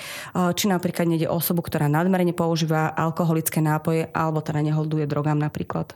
či 0.51 0.65
napríklad 0.67 1.07
nejde 1.07 1.31
osobu, 1.31 1.63
ktorá 1.63 1.87
nadmerne 1.87 2.35
používa 2.35 2.91
alkoholické 2.91 3.63
nápoje 3.63 4.11
alebo 4.11 4.43
teda 4.43 4.59
neholduje 4.59 5.07
drogám 5.07 5.39
napríklad. 5.39 5.95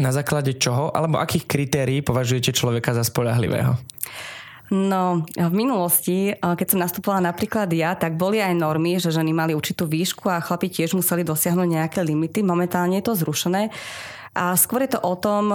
Na 0.00 0.16
základe 0.16 0.56
čoho 0.56 0.88
alebo 0.96 1.20
akých 1.20 1.44
kritérií 1.44 2.00
považujete 2.00 2.56
človeka 2.56 2.96
za 2.96 3.04
spolahlivého? 3.04 3.76
No, 4.70 5.26
v 5.34 5.50
minulosti, 5.50 6.30
keď 6.38 6.66
som 6.70 6.78
nastupovala 6.78 7.34
napríklad 7.34 7.66
ja, 7.74 7.98
tak 7.98 8.14
boli 8.14 8.38
aj 8.38 8.54
normy, 8.54 9.02
že 9.02 9.10
ženy 9.10 9.34
mali 9.34 9.50
určitú 9.50 9.82
výšku 9.82 10.30
a 10.30 10.38
chlapi 10.38 10.70
tiež 10.70 10.94
museli 10.94 11.26
dosiahnuť 11.26 11.66
nejaké 11.66 12.00
limity. 12.06 12.46
Momentálne 12.46 13.02
je 13.02 13.10
to 13.10 13.18
zrušené. 13.18 13.74
A 14.30 14.54
skôr 14.54 14.86
je 14.86 14.94
to 14.94 15.02
o 15.02 15.18
tom, 15.18 15.50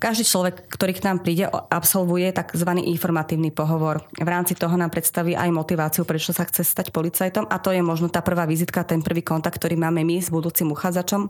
každý 0.00 0.24
človek, 0.24 0.64
ktorý 0.72 0.96
k 0.96 1.04
nám 1.04 1.20
príde, 1.20 1.44
absolvuje 1.46 2.32
tzv. 2.32 2.70
informatívny 2.80 3.52
pohovor. 3.52 4.00
V 4.16 4.24
rámci 4.24 4.56
toho 4.56 4.72
nám 4.80 4.88
predstaví 4.88 5.36
aj 5.36 5.52
motiváciu, 5.52 6.08
prečo 6.08 6.32
sa 6.32 6.48
chce 6.48 6.64
stať 6.64 6.88
policajtom 6.88 7.44
a 7.44 7.60
to 7.60 7.70
je 7.70 7.84
možno 7.84 8.08
tá 8.08 8.24
prvá 8.24 8.48
vizitka, 8.48 8.80
ten 8.80 9.04
prvý 9.04 9.20
kontakt, 9.20 9.60
ktorý 9.60 9.76
máme 9.76 10.00
my 10.00 10.16
s 10.16 10.32
budúcim 10.32 10.72
uchádzačom. 10.72 11.28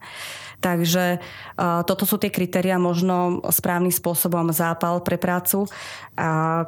Takže 0.62 1.18
uh, 1.18 1.82
toto 1.82 2.06
sú 2.06 2.22
tie 2.22 2.30
kritéria, 2.30 2.78
možno 2.78 3.42
správnym 3.50 3.90
spôsobom 3.90 4.54
zápal 4.54 5.02
pre 5.02 5.18
prácu 5.18 5.66
a 6.14 6.62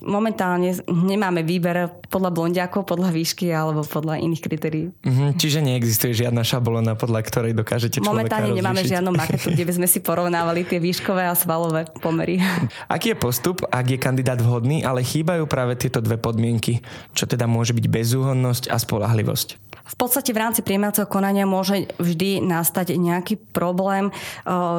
momentálne 0.00 0.72
nemáme 0.88 1.44
výber 1.44 1.92
podľa 2.08 2.30
blondiakov, 2.32 2.88
podľa 2.88 3.12
výšky 3.12 3.52
alebo 3.52 3.84
podľa 3.84 4.22
iných 4.24 4.42
kritérií. 4.42 4.86
Mm-hmm, 5.04 5.28
čiže 5.36 5.58
neexistuje 5.60 6.12
žiadna 6.16 6.40
šablona, 6.46 6.96
podľa 6.96 7.20
ktorej 7.26 7.52
dokážete 7.52 8.00
človeka 8.00 8.08
Momentálne 8.08 8.54
rozlišiť. 8.54 8.62
nemáme 8.64 8.82
žiadnu 8.86 9.10
maketu, 9.12 9.46
kde 9.52 9.64
by 9.68 9.72
sme 9.76 9.88
si 9.90 9.98
porovnávali 10.00 10.64
tie 10.64 10.80
výškové 10.80 11.28
a 11.28 11.34
svalové 11.36 11.84
pomery. 12.00 12.40
Aký 12.94 13.12
je 13.12 13.18
postup, 13.18 13.68
ak 13.68 13.86
je 13.90 13.98
kandidát 14.00 14.40
vhodný, 14.40 14.80
ale 14.80 15.04
chýbajú 15.04 15.44
práve 15.44 15.76
tieto 15.76 16.00
dve 16.00 16.16
podmienky, 16.16 16.80
čo 17.12 17.28
teda 17.28 17.44
môže 17.44 17.76
byť 17.76 17.86
bezúhodnosť 17.90 18.72
a 18.72 18.76
spolahlivosť? 18.80 19.66
V 19.86 19.94
podstate 19.94 20.34
v 20.34 20.42
rámci 20.42 20.66
prijímacieho 20.66 21.06
konania 21.06 21.46
môže 21.46 21.86
vždy 22.02 22.42
nastať 22.42 22.98
nejaký 22.98 23.38
problém. 23.54 24.10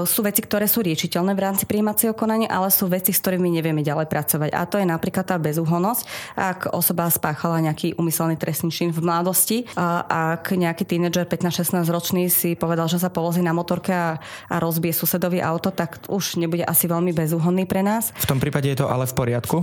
Sú 0.03 0.19
veci, 0.19 0.43
ktoré 0.43 0.67
sú 0.67 0.83
riešiteľné 0.83 1.31
v 1.31 1.43
rámci 1.47 1.63
prijímacieho 1.63 2.11
konania, 2.11 2.51
ale 2.51 2.67
sú 2.67 2.91
veci, 2.91 3.15
s 3.15 3.23
ktorými 3.23 3.47
nevieme 3.47 3.87
ďalej 3.87 4.11
pracovať. 4.11 4.49
A 4.51 4.67
to 4.67 4.76
je 4.77 4.85
napríklad 4.85 5.25
tá 5.25 5.35
bezúhonnosť. 5.41 6.01
Ak 6.37 6.59
osoba 6.69 7.09
spáchala 7.09 7.59
nejaký 7.65 7.97
umyselný 7.97 8.37
trestný 8.37 8.69
čin 8.69 8.89
v 8.93 9.01
mladosti, 9.01 9.65
ak 9.75 10.53
nejaký 10.53 10.85
tínedžer 10.85 11.25
15-16 11.25 11.87
ročný 11.89 12.29
si 12.29 12.53
povedal, 12.53 12.85
že 12.85 13.01
sa 13.01 13.09
polozí 13.09 13.41
na 13.41 13.51
motorke 13.51 13.91
a, 13.91 14.21
a 14.47 14.55
rozbije 14.61 14.93
susedovi 14.93 15.41
auto, 15.41 15.73
tak 15.73 16.05
už 16.07 16.37
nebude 16.37 16.61
asi 16.61 16.85
veľmi 16.85 17.11
bezúhonný 17.11 17.65
pre 17.65 17.81
nás. 17.81 18.13
V 18.21 18.29
tom 18.29 18.37
prípade 18.37 18.69
je 18.69 18.77
to 18.77 18.85
ale 18.85 19.09
v 19.09 19.13
poriadku? 19.17 19.57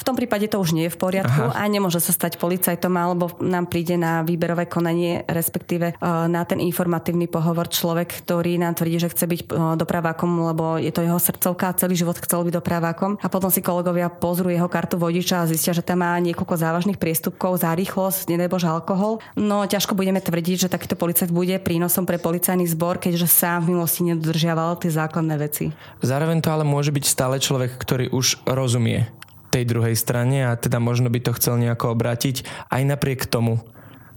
V 0.00 0.02
tom 0.06 0.16
prípade 0.16 0.48
to 0.48 0.56
už 0.56 0.72
nie 0.72 0.88
je 0.88 0.94
v 0.94 0.98
poriadku 1.00 1.52
Aha. 1.52 1.60
a 1.60 1.62
nemôže 1.68 2.00
sa 2.00 2.14
stať 2.14 2.40
policajtom 2.40 2.94
alebo 2.96 3.36
nám 3.42 3.68
príde 3.68 4.00
na 4.00 4.24
výberové 4.24 4.64
konanie 4.64 4.94
konanie, 4.94 5.26
respektíve 5.26 5.86
e, 5.90 5.94
na 6.30 6.46
ten 6.46 6.62
informatívny 6.62 7.26
pohovor 7.26 7.66
človek, 7.66 8.22
ktorý 8.22 8.62
nám 8.62 8.78
tvrdí, 8.78 9.02
že 9.02 9.10
chce 9.10 9.26
byť 9.26 9.40
e, 9.42 9.46
dopravákom, 9.80 10.30
lebo 10.54 10.78
je 10.78 10.92
to 10.94 11.02
jeho 11.02 11.18
srdcovka 11.18 11.74
a 11.74 11.76
celý 11.76 11.98
život 11.98 12.14
chcel 12.22 12.46
byť 12.46 12.54
dopravákom. 12.62 13.18
A 13.18 13.26
potom 13.26 13.50
si 13.50 13.58
kolegovia 13.58 14.06
pozrú 14.12 14.53
jeho 14.54 14.70
kartu 14.70 14.96
vodiča 14.96 15.42
a 15.42 15.48
zistia, 15.50 15.74
že 15.74 15.82
tam 15.82 16.06
má 16.06 16.14
niekoľko 16.22 16.54
závažných 16.54 16.98
priestupkov 16.98 17.60
za 17.60 17.74
rýchlosť, 17.74 18.30
nedaj 18.30 18.48
Bože 18.48 18.70
alkohol. 18.70 19.18
No 19.34 19.66
ťažko 19.66 19.98
budeme 19.98 20.22
tvrdiť, 20.22 20.66
že 20.66 20.72
takýto 20.72 20.94
policajt 20.94 21.34
bude 21.34 21.58
prínosom 21.58 22.06
pre 22.06 22.22
policajný 22.22 22.64
zbor, 22.70 23.02
keďže 23.02 23.26
sám 23.26 23.66
v 23.66 23.74
minulosti 23.74 24.06
nedodržiaval 24.06 24.78
tie 24.78 24.94
základné 24.94 25.34
veci. 25.36 25.74
Zároveň 26.00 26.38
to 26.38 26.54
ale 26.54 26.62
môže 26.62 26.94
byť 26.94 27.04
stále 27.04 27.36
človek, 27.42 27.74
ktorý 27.74 28.14
už 28.14 28.46
rozumie 28.46 29.10
tej 29.54 29.70
druhej 29.70 29.94
strane 29.94 30.50
a 30.50 30.58
teda 30.58 30.82
možno 30.82 31.06
by 31.10 31.22
to 31.22 31.34
chcel 31.38 31.54
nejako 31.54 31.94
obrátiť 31.94 32.42
aj 32.74 32.82
napriek 32.82 33.30
tomu, 33.30 33.62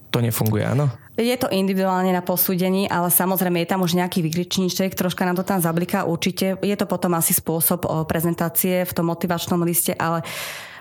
to 0.10 0.18
nefunguje, 0.18 0.66
áno? 0.66 0.90
Je 1.18 1.34
to 1.34 1.50
individuálne 1.50 2.14
na 2.14 2.22
posúdení, 2.22 2.86
ale 2.86 3.10
samozrejme 3.10 3.66
je 3.66 3.72
tam 3.74 3.82
už 3.82 3.98
nejaký 3.98 4.22
vykričníček, 4.22 4.94
troška 4.94 5.26
nám 5.26 5.42
to 5.42 5.42
tam 5.42 5.58
zabliká 5.58 6.06
určite. 6.06 6.62
Je 6.62 6.76
to 6.78 6.86
potom 6.86 7.18
asi 7.18 7.34
spôsob 7.34 7.90
prezentácie 8.06 8.86
v 8.86 8.94
tom 8.94 9.10
motivačnom 9.10 9.66
liste, 9.66 9.98
ale 9.98 10.22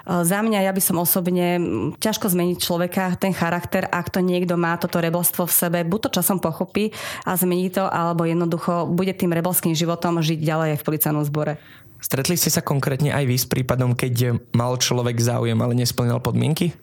za 0.07 0.38
mňa, 0.38 0.68
ja 0.68 0.77
by 0.77 0.83
som 0.85 1.03
osobne 1.03 1.59
ťažko 1.99 2.31
zmeniť 2.31 2.62
človeka, 2.62 3.18
ten 3.18 3.35
charakter, 3.35 3.88
ak 3.88 4.12
to 4.12 4.22
niekto 4.22 4.55
má 4.55 4.79
toto 4.79 5.03
rebelstvo 5.03 5.49
v 5.49 5.57
sebe, 5.57 5.79
buď 5.83 6.01
to 6.07 6.22
časom 6.22 6.38
pochopí 6.38 6.94
a 7.27 7.35
zmení 7.35 7.75
to, 7.75 7.88
alebo 7.88 8.22
jednoducho 8.22 8.87
bude 8.87 9.11
tým 9.18 9.35
rebelským 9.35 9.75
životom 9.75 10.22
žiť 10.22 10.38
ďalej 10.44 10.70
v 10.79 10.87
policajnom 10.87 11.25
zbore. 11.27 11.59
Stretli 11.99 12.37
ste 12.37 12.53
sa 12.53 12.61
konkrétne 12.62 13.11
aj 13.11 13.25
vy 13.25 13.37
s 13.40 13.49
prípadom, 13.49 13.96
keď 13.96 14.38
mal 14.53 14.77
človek 14.77 15.16
záujem, 15.16 15.59
ale 15.59 15.75
nesplňal 15.75 16.20
podmienky? 16.20 16.77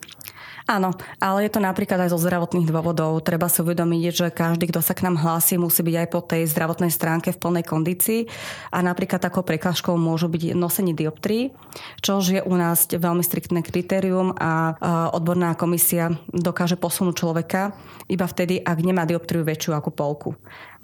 Áno, 0.63 0.95
ale 1.19 1.43
je 1.43 1.52
to 1.52 1.60
napríklad 1.60 2.08
aj 2.08 2.15
zo 2.15 2.19
zdravotných 2.23 2.71
dôvodov. 2.71 3.19
Treba 3.19 3.52
si 3.52 3.60
uvedomiť, 3.60 4.04
že 4.15 4.28
každý, 4.32 4.71
kto 4.71 4.80
sa 4.80 4.95
k 4.95 5.04
nám 5.04 5.19
hlási, 5.19 5.60
musí 5.60 5.84
byť 5.84 5.95
aj 5.99 6.08
po 6.08 6.23
tej 6.23 6.47
zdravotnej 6.47 6.88
stránke 6.88 7.36
v 7.36 7.41
plnej 7.41 7.67
kondícii 7.67 8.32
a 8.71 8.80
napríklad 8.80 9.19
takou 9.19 9.43
prekážkou 9.43 9.99
môžu 9.99 10.32
byť 10.32 10.56
nosenie 10.56 10.95
dioptrí, 10.95 11.52
čo 11.99 12.23
je 12.23 12.39
u 12.39 12.56
nás 12.56 12.88
veľmi 12.88 13.19
striktné 13.28 13.60
kritérium 13.60 14.32
a 14.39 14.80
odborná 15.12 15.52
komisia 15.60 16.15
dokáže 16.32 16.80
posunúť 16.80 17.15
človeka 17.19 17.76
iba 18.08 18.23
vtedy, 18.23 18.63
ak 18.63 18.78
nemá 18.80 19.04
dioptriu 19.04 19.43
väčšiu 19.43 19.76
ako 19.76 19.89
polku. 19.91 20.32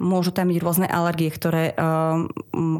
Môžu 0.00 0.32
tam 0.32 0.48
byť 0.48 0.58
rôzne 0.64 0.88
alergie, 0.88 1.28
ktoré 1.28 1.76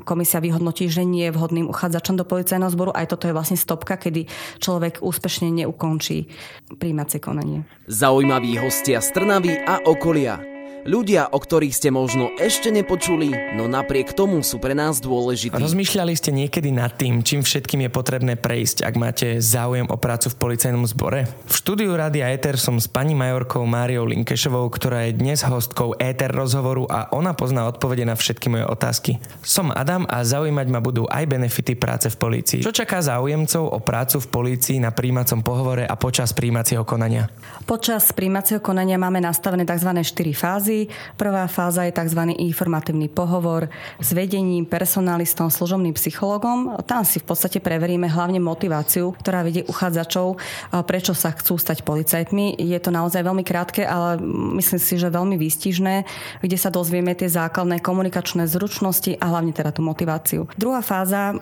komisia 0.08 0.40
vyhodnotí, 0.40 0.88
že 0.88 1.04
nie 1.04 1.28
je 1.28 1.36
vhodným 1.36 1.68
uchádzačom 1.68 2.16
do 2.16 2.24
policajného 2.24 2.72
zboru. 2.72 2.90
Aj 2.96 3.04
toto 3.04 3.28
je 3.28 3.36
vlastne 3.36 3.60
stopka, 3.60 4.00
kedy 4.00 4.24
človek 4.58 5.04
úspešne 5.04 5.52
neukončí 5.52 6.32
príjmacie 6.80 7.20
konanie. 7.20 7.68
Zaujímaví 7.86 8.56
hostia 8.56 9.04
z 9.04 9.12
Trnavy 9.12 9.60
a 9.68 9.84
okolia. 9.84 10.49
Ľudia, 10.80 11.28
o 11.28 11.36
ktorých 11.36 11.76
ste 11.76 11.92
možno 11.92 12.32
ešte 12.40 12.72
nepočuli, 12.72 13.52
no 13.52 13.68
napriek 13.68 14.16
tomu 14.16 14.40
sú 14.40 14.56
pre 14.56 14.72
nás 14.72 14.96
dôležití. 14.96 15.52
Rozmýšľali 15.52 16.16
ste 16.16 16.32
niekedy 16.32 16.72
nad 16.72 16.96
tým, 16.96 17.20
čím 17.20 17.44
všetkým 17.44 17.84
je 17.84 17.90
potrebné 17.92 18.40
prejsť, 18.40 18.88
ak 18.88 18.94
máte 18.96 19.28
záujem 19.44 19.84
o 19.92 19.96
prácu 20.00 20.32
v 20.32 20.40
policajnom 20.40 20.88
zbore? 20.88 21.28
V 21.44 21.52
štúdiu 21.52 21.92
Rádia 21.92 22.32
Eter 22.32 22.56
som 22.56 22.80
s 22.80 22.88
pani 22.88 23.12
majorkou 23.12 23.60
Máriou 23.68 24.08
Linkešovou, 24.08 24.72
ktorá 24.72 25.04
je 25.04 25.20
dnes 25.20 25.44
hostkou 25.44 26.00
Eter 26.00 26.32
rozhovoru 26.32 26.88
a 26.88 27.12
ona 27.12 27.36
pozná 27.36 27.68
odpovede 27.68 28.08
na 28.08 28.16
všetky 28.16 28.48
moje 28.48 28.64
otázky. 28.64 29.20
Som 29.44 29.76
Adam 29.76 30.08
a 30.08 30.24
zaujímať 30.24 30.66
ma 30.72 30.80
budú 30.80 31.04
aj 31.12 31.28
benefity 31.28 31.76
práce 31.76 32.08
v 32.08 32.16
polícii. 32.16 32.64
Čo 32.64 32.72
čaká 32.72 33.04
záujemcov 33.04 33.68
o 33.68 33.78
prácu 33.84 34.16
v 34.16 34.28
polícii 34.32 34.80
na 34.80 34.96
príjmacom 34.96 35.44
pohovore 35.44 35.84
a 35.84 35.92
počas 36.00 36.32
príjmacieho 36.32 36.88
konania? 36.88 37.28
Počas 37.68 38.16
príjmacieho 38.16 38.64
konania 38.64 38.96
máme 38.96 39.20
nastavené 39.20 39.68
tzv. 39.68 39.92
4 40.00 40.32
fázy 40.32 40.69
fázy. 40.70 40.86
Prvá 41.16 41.46
fáza 41.50 41.82
je 41.84 41.92
tzv. 41.92 42.20
informatívny 42.38 43.10
pohovor 43.10 43.68
s 43.98 44.14
vedením, 44.14 44.64
personalistom, 44.64 45.50
služobným 45.50 45.94
psychologom. 45.98 46.78
Tam 46.86 47.02
si 47.04 47.18
v 47.18 47.26
podstate 47.26 47.58
preveríme 47.58 48.06
hlavne 48.06 48.38
motiváciu, 48.38 49.12
ktorá 49.18 49.42
vedie 49.42 49.66
uchádzačov, 49.66 50.38
prečo 50.86 51.12
sa 51.12 51.34
chcú 51.34 51.58
stať 51.58 51.82
policajtmi. 51.82 52.56
Je 52.62 52.78
to 52.78 52.94
naozaj 52.94 53.26
veľmi 53.26 53.42
krátke, 53.42 53.82
ale 53.82 54.22
myslím 54.62 54.80
si, 54.80 54.94
že 54.96 55.10
veľmi 55.10 55.36
výstižné, 55.36 55.94
kde 56.40 56.56
sa 56.56 56.70
dozvieme 56.70 57.12
tie 57.18 57.26
základné 57.26 57.82
komunikačné 57.82 58.46
zručnosti 58.46 59.18
a 59.18 59.24
hlavne 59.26 59.50
teda 59.50 59.74
tú 59.74 59.82
motiváciu. 59.82 60.46
Druhá 60.54 60.80
fáza 60.80 61.34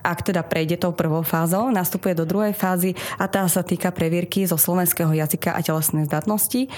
ak 0.00 0.26
teda 0.26 0.42
prejde 0.42 0.80
tou 0.80 0.92
prvou 0.92 1.22
fázou, 1.22 1.68
nastupuje 1.68 2.16
do 2.16 2.24
druhej 2.24 2.56
fázy 2.56 2.96
a 3.20 3.28
tá 3.28 3.44
sa 3.50 3.60
týka 3.60 3.92
previerky 3.92 4.48
zo 4.48 4.56
slovenského 4.56 5.10
jazyka 5.12 5.52
a 5.52 5.60
telesnej 5.60 6.08
zdatnosti. 6.08 6.66
E, 6.66 6.68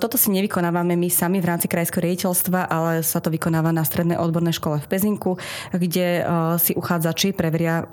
toto 0.00 0.16
si 0.16 0.32
nevykonávame 0.32 0.96
my 0.96 1.08
sami 1.12 1.38
v 1.42 1.48
rámci 1.52 1.68
krajského 1.68 2.06
riaditeľstva, 2.06 2.70
ale 2.70 3.04
sa 3.04 3.20
to 3.20 3.28
vykonáva 3.28 3.74
na 3.74 3.84
strednej 3.84 4.16
odbornej 4.16 4.56
škole 4.56 4.80
v 4.80 4.86
Pezinku, 4.88 5.36
kde 5.74 6.20
e, 6.20 6.22
si 6.62 6.72
uchádzači 6.72 7.36
preveria 7.36 7.82
e, 7.82 7.84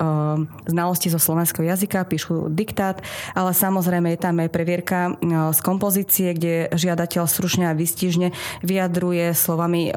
znalosti 0.70 1.12
zo 1.12 1.20
slovenského 1.20 1.66
jazyka, 1.66 2.06
píšu 2.08 2.48
diktát, 2.48 3.02
ale 3.36 3.52
samozrejme 3.52 4.14
je 4.14 4.20
tam 4.22 4.40
aj 4.40 4.48
previerka 4.50 5.16
z 5.50 5.60
kompozície, 5.60 6.30
kde 6.32 6.70
žiadateľ 6.72 7.26
stručne 7.26 7.68
a 7.68 7.76
vystižne 7.76 8.30
vyjadruje 8.62 9.34
slovami 9.34 9.90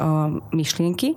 myšlienky. 0.51 1.13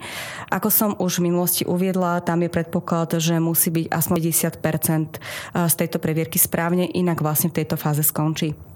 Ako 0.53 0.69
som 0.69 0.91
už 1.01 1.21
v 1.21 1.33
minulosti 1.33 1.65
uviedla, 1.65 2.21
tam 2.21 2.45
je 2.45 2.51
predpoklad, 2.53 3.17
že 3.17 3.40
musí 3.41 3.73
byť 3.73 3.87
aspoň 3.91 4.19
50 4.61 5.19
z 5.67 5.75
tejto 5.75 5.99
previerky 5.99 6.39
správne, 6.39 6.87
inak 6.93 7.25
vlastne 7.25 7.51
v 7.51 7.65
tejto 7.65 7.75
fáze 7.81 8.05
skončí. 8.07 8.70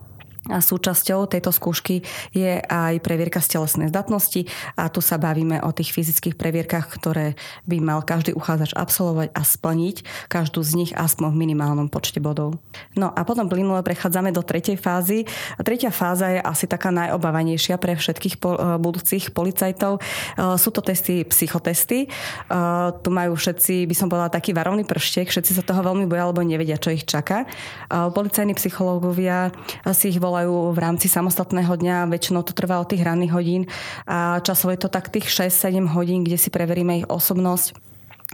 A 0.52 0.60
súčasťou 0.60 1.24
tejto 1.24 1.48
skúšky 1.54 2.04
je 2.36 2.60
aj 2.60 3.00
previerka 3.00 3.40
z 3.40 3.56
telesnej 3.56 3.88
zdatnosti 3.88 4.44
a 4.76 4.92
tu 4.92 5.00
sa 5.00 5.16
bavíme 5.16 5.64
o 5.64 5.72
tých 5.72 5.96
fyzických 5.96 6.36
previerkach, 6.36 6.92
ktoré 6.92 7.32
by 7.64 7.80
mal 7.80 8.04
každý 8.04 8.36
uchádzač 8.36 8.76
absolvovať 8.76 9.32
a 9.32 9.40
splniť 9.40 9.96
každú 10.28 10.60
z 10.60 10.72
nich 10.84 10.92
aspoň 10.92 11.32
v 11.32 11.40
minimálnom 11.48 11.88
počte 11.88 12.20
bodov. 12.20 12.60
No 12.92 13.08
a 13.08 13.24
potom 13.24 13.48
plynule 13.48 13.80
prechádzame 13.80 14.34
do 14.34 14.44
tretej 14.44 14.76
fázy. 14.76 15.24
Tretia 15.64 15.88
fáza 15.94 16.28
je 16.28 16.40
asi 16.44 16.68
taká 16.68 16.92
najobávanejšia 16.92 17.80
pre 17.80 17.96
všetkých 17.96 18.36
e, 18.36 18.44
budúcich 18.76 19.30
policajtov. 19.30 19.96
E, 19.96 20.00
sú 20.60 20.68
to 20.74 20.84
testy, 20.84 21.24
psychotesty. 21.24 22.04
E, 22.04 22.08
tu 23.00 23.08
majú 23.08 23.38
všetci, 23.38 23.88
by 23.88 23.94
som 23.96 24.12
povedala, 24.12 24.28
taký 24.28 24.52
varovný 24.52 24.84
prštek. 24.84 25.32
Všetci 25.32 25.56
sa 25.56 25.62
toho 25.64 25.80
veľmi 25.80 26.04
boja, 26.04 26.28
alebo 26.28 26.44
nevedia, 26.44 26.76
čo 26.76 26.90
ich 26.90 27.06
čaká. 27.06 27.46
Policajní 27.88 28.58
psychológovia 28.58 29.54
si 29.94 30.10
ich 30.10 30.18
volajú 30.18 30.33
volajú 30.34 30.74
v 30.74 30.82
rámci 30.82 31.06
samostatného 31.06 31.70
dňa, 31.78 32.10
väčšinou 32.10 32.42
to 32.42 32.50
trvá 32.50 32.82
od 32.82 32.90
tých 32.90 33.06
ranných 33.06 33.30
hodín 33.30 33.62
a 34.02 34.42
časovo 34.42 34.74
je 34.74 34.82
to 34.82 34.90
tak 34.90 35.14
tých 35.14 35.30
6-7 35.30 35.94
hodín, 35.94 36.26
kde 36.26 36.34
si 36.34 36.50
preveríme 36.50 36.98
ich 36.98 37.06
osobnosť, 37.06 37.78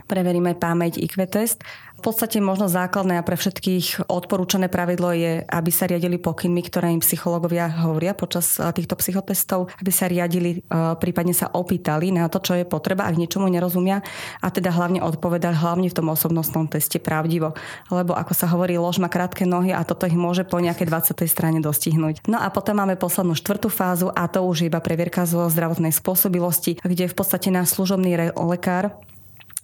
preveríme 0.09 0.57
pamäť, 0.57 0.97
IQ 0.97 1.29
test 1.29 1.61
v 2.01 2.09
podstate 2.09 2.41
možno 2.41 2.65
základné 2.65 3.21
a 3.21 3.27
pre 3.27 3.37
všetkých 3.37 4.09
odporúčané 4.09 4.73
pravidlo 4.73 5.13
je, 5.13 5.45
aby 5.45 5.69
sa 5.69 5.85
riadili 5.85 6.17
pokynmi, 6.17 6.65
ktoré 6.65 6.89
im 6.89 6.97
psychológovia 6.97 7.69
hovoria 7.85 8.17
počas 8.17 8.57
týchto 8.57 8.97
psychotestov, 8.97 9.69
aby 9.77 9.93
sa 9.93 10.09
riadili, 10.09 10.65
prípadne 10.97 11.37
sa 11.37 11.53
opýtali 11.53 12.09
na 12.09 12.25
to, 12.25 12.41
čo 12.41 12.57
je 12.57 12.65
potreba, 12.65 13.05
ak 13.05 13.21
niečomu 13.21 13.45
nerozumia 13.53 14.01
a 14.41 14.49
teda 14.49 14.73
hlavne 14.73 15.05
odpovedať 15.05 15.53
hlavne 15.61 15.93
v 15.93 15.97
tom 16.01 16.09
osobnostnom 16.09 16.65
teste 16.65 16.97
pravdivo. 16.97 17.53
Lebo 17.93 18.17
ako 18.17 18.33
sa 18.33 18.49
hovorí, 18.49 18.81
lož 18.81 18.97
má 18.97 19.05
krátke 19.05 19.45
nohy 19.45 19.69
a 19.69 19.85
toto 19.85 20.09
ich 20.09 20.17
môže 20.17 20.41
po 20.41 20.57
nejakej 20.57 20.89
20. 20.89 21.21
strane 21.29 21.61
dostihnúť. 21.61 22.25
No 22.25 22.41
a 22.41 22.49
potom 22.49 22.81
máme 22.81 22.97
poslednú 22.97 23.37
štvrtú 23.37 23.69
fázu 23.69 24.09
a 24.09 24.25
to 24.25 24.41
už 24.41 24.65
je 24.65 24.73
iba 24.73 24.81
previerka 24.81 25.29
zo 25.29 25.45
zdravotnej 25.53 25.93
spôsobilosti, 25.93 26.81
kde 26.81 27.05
v 27.05 27.13
podstate 27.13 27.53
náš 27.53 27.77
služobný 27.77 28.33
lekár 28.33 28.97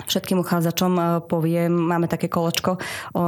všetkým 0.06 0.38
uchádzačom 0.46 0.94
e, 0.94 1.04
poviem, 1.26 1.74
máme 1.74 2.06
také 2.06 2.30
koločko 2.30 2.78
o 3.18 3.24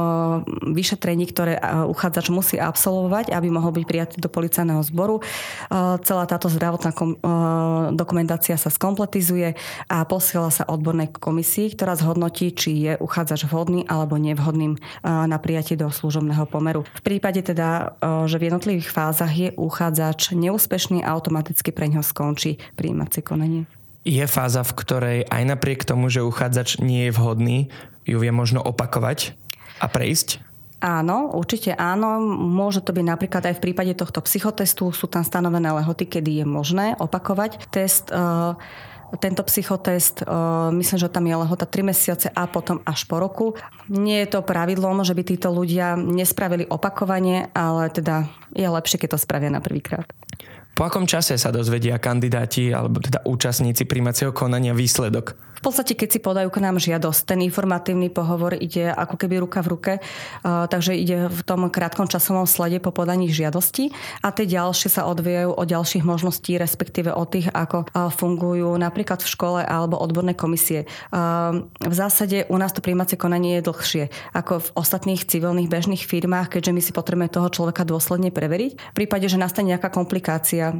vyšetrení, 0.70 1.26
ktoré 1.26 1.58
e, 1.58 1.62
uchádzač 1.90 2.30
musí 2.30 2.56
absolvovať, 2.62 3.34
aby 3.34 3.48
mohol 3.50 3.74
byť 3.74 3.84
prijatý 3.88 4.16
do 4.22 4.30
policajného 4.30 4.82
zboru. 4.86 5.18
E, 5.18 5.22
celá 6.06 6.24
táto 6.30 6.46
zdravotná 6.46 6.92
dokumentácia 7.96 8.54
sa 8.54 8.68
skompletizuje 8.70 9.56
a 9.88 10.04
posiela 10.04 10.52
sa 10.52 10.68
odbornej 10.68 11.10
komisii, 11.16 11.74
ktorá 11.74 11.96
zhodnotí, 11.96 12.52
či 12.54 12.70
je 12.90 12.92
uchádzač 13.00 13.48
vhodný 13.48 13.88
alebo 13.88 14.20
nevhodným 14.20 14.76
na 15.02 15.38
prijatie 15.40 15.80
do 15.80 15.88
služobného 15.88 16.44
pomeru. 16.50 16.84
V 16.98 17.02
prípade 17.02 17.40
teda, 17.40 17.96
že 18.28 18.36
v 18.36 18.52
jednotlivých 18.52 18.90
fázach 18.92 19.32
je 19.32 19.54
uchádzač 19.56 20.36
neúspešný, 20.36 21.00
automaticky 21.02 21.72
pre 21.72 21.88
ňo 21.88 22.04
skončí 22.04 22.60
príjímacie 22.76 23.24
konanie 23.24 23.79
je 24.04 24.24
fáza, 24.24 24.64
v 24.64 24.76
ktorej 24.76 25.18
aj 25.28 25.42
napriek 25.44 25.84
tomu, 25.84 26.08
že 26.08 26.24
uchádzač 26.24 26.80
nie 26.80 27.08
je 27.08 27.12
vhodný, 27.12 27.58
ju 28.08 28.16
vie 28.16 28.32
možno 28.32 28.64
opakovať 28.64 29.36
a 29.80 29.86
prejsť? 29.88 30.40
Áno, 30.80 31.36
určite 31.36 31.76
áno. 31.76 32.24
Môže 32.32 32.80
to 32.80 32.96
byť 32.96 33.04
napríklad 33.04 33.44
aj 33.52 33.60
v 33.60 33.64
prípade 33.68 33.92
tohto 33.92 34.24
psychotestu. 34.24 34.88
Sú 34.96 35.12
tam 35.12 35.20
stanovené 35.20 35.68
lehoty, 35.76 36.08
kedy 36.08 36.40
je 36.40 36.46
možné 36.48 36.96
opakovať 36.96 37.68
test. 37.68 38.08
Uh, 38.08 38.56
tento 39.18 39.42
psychotest, 39.42 40.22
myslím, 40.70 40.98
že 41.02 41.10
tam 41.10 41.26
je 41.26 41.34
lehota 41.34 41.66
3 41.66 41.82
mesiace 41.82 42.30
a 42.30 42.46
potom 42.46 42.78
až 42.86 43.10
po 43.10 43.18
roku. 43.18 43.58
Nie 43.90 44.22
je 44.22 44.38
to 44.38 44.46
pravidlom, 44.46 45.02
že 45.02 45.18
by 45.18 45.22
títo 45.26 45.50
ľudia 45.50 45.98
nespravili 45.98 46.62
opakovanie, 46.70 47.50
ale 47.50 47.90
teda 47.90 48.30
je 48.54 48.68
lepšie, 48.70 49.02
keď 49.02 49.18
to 49.18 49.18
spravia 49.18 49.50
na 49.50 49.58
prvýkrát. 49.58 50.06
Po 50.74 50.88
akom 50.88 51.04
čase 51.04 51.36
sa 51.36 51.52
dozvedia 51.52 52.00
kandidáti 52.00 52.72
alebo 52.72 53.02
teda 53.02 53.26
účastníci 53.26 53.84
príjmacieho 53.84 54.32
konania 54.32 54.72
výsledok? 54.72 55.49
V 55.60 55.68
podstate, 55.68 55.92
keď 55.92 56.08
si 56.08 56.24
podajú 56.24 56.48
k 56.48 56.64
nám 56.64 56.80
žiadosť, 56.80 57.36
ten 57.36 57.44
informatívny 57.44 58.08
pohovor 58.08 58.56
ide 58.56 58.88
ako 58.88 59.20
keby 59.20 59.44
ruka 59.44 59.60
v 59.60 59.68
ruke, 59.76 59.92
takže 60.40 60.96
ide 60.96 61.28
v 61.28 61.40
tom 61.44 61.68
krátkom 61.68 62.08
časovom 62.08 62.48
slede 62.48 62.80
po 62.80 62.96
podaní 62.96 63.28
žiadosti 63.28 63.92
a 64.24 64.32
tie 64.32 64.48
ďalšie 64.48 64.88
sa 64.88 65.04
odvíjajú 65.04 65.52
o 65.52 65.62
ďalších 65.68 66.00
možností, 66.00 66.56
respektíve 66.56 67.12
o 67.12 67.28
tých, 67.28 67.52
ako 67.52 67.92
fungujú 67.92 68.72
napríklad 68.80 69.20
v 69.20 69.28
škole 69.28 69.60
alebo 69.60 70.00
odborné 70.00 70.32
komisie. 70.32 70.88
V 71.12 71.94
zásade 71.94 72.48
u 72.48 72.56
nás 72.56 72.72
to 72.72 72.80
príjmacie 72.80 73.20
konanie 73.20 73.60
je 73.60 73.68
dlhšie 73.68 74.04
ako 74.32 74.64
v 74.64 74.68
ostatných 74.80 75.28
civilných 75.28 75.68
bežných 75.68 76.08
firmách, 76.08 76.56
keďže 76.56 76.72
my 76.72 76.80
si 76.80 76.96
potrebujeme 76.96 77.28
toho 77.28 77.52
človeka 77.52 77.84
dôsledne 77.84 78.32
preveriť. 78.32 78.96
V 78.96 78.96
prípade, 78.96 79.28
že 79.28 79.36
nastane 79.36 79.76
nejaká 79.76 79.92
komplikácia 79.92 80.72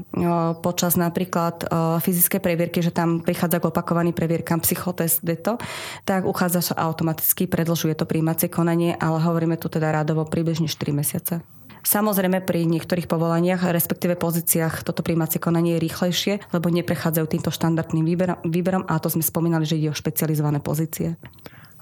počas 0.64 0.97
napríklad 0.97 1.69
fyzickej 2.01 2.40
previerky, 2.40 2.81
že 2.81 2.97
tam 2.97 3.21
prichádza 3.21 3.61
k 3.61 3.69
opakovaným 3.69 4.16
previerkám 4.16 4.64
psychotest 4.70 5.26
deto, 5.26 5.59
tak 6.06 6.22
uchádza 6.22 6.62
sa 6.62 6.78
automaticky, 6.78 7.50
predlžuje 7.50 7.98
to 7.98 8.06
príjmacie 8.06 8.46
konanie, 8.46 8.94
ale 8.94 9.18
hovoríme 9.18 9.59
tu 9.59 9.66
teda 9.66 9.90
rádovo 9.90 10.22
približne 10.22 10.70
4 10.70 10.94
mesiace. 10.94 11.42
Samozrejme 11.80 12.44
pri 12.44 12.68
niektorých 12.68 13.09
povolaniach, 13.09 13.64
respektíve 13.72 14.14
pozíciách, 14.14 14.85
toto 14.85 15.00
príjmacie 15.00 15.40
konanie 15.40 15.80
je 15.80 15.85
rýchlejšie, 15.88 16.35
lebo 16.52 16.68
neprechádzajú 16.68 17.26
týmto 17.26 17.50
štandardným 17.50 18.04
výberom, 18.04 18.38
výberom 18.46 18.85
a 18.87 19.00
to 19.00 19.09
sme 19.09 19.24
spomínali, 19.24 19.64
že 19.64 19.80
ide 19.80 19.88
o 19.90 19.96
špecializované 19.96 20.61
pozície. 20.61 21.16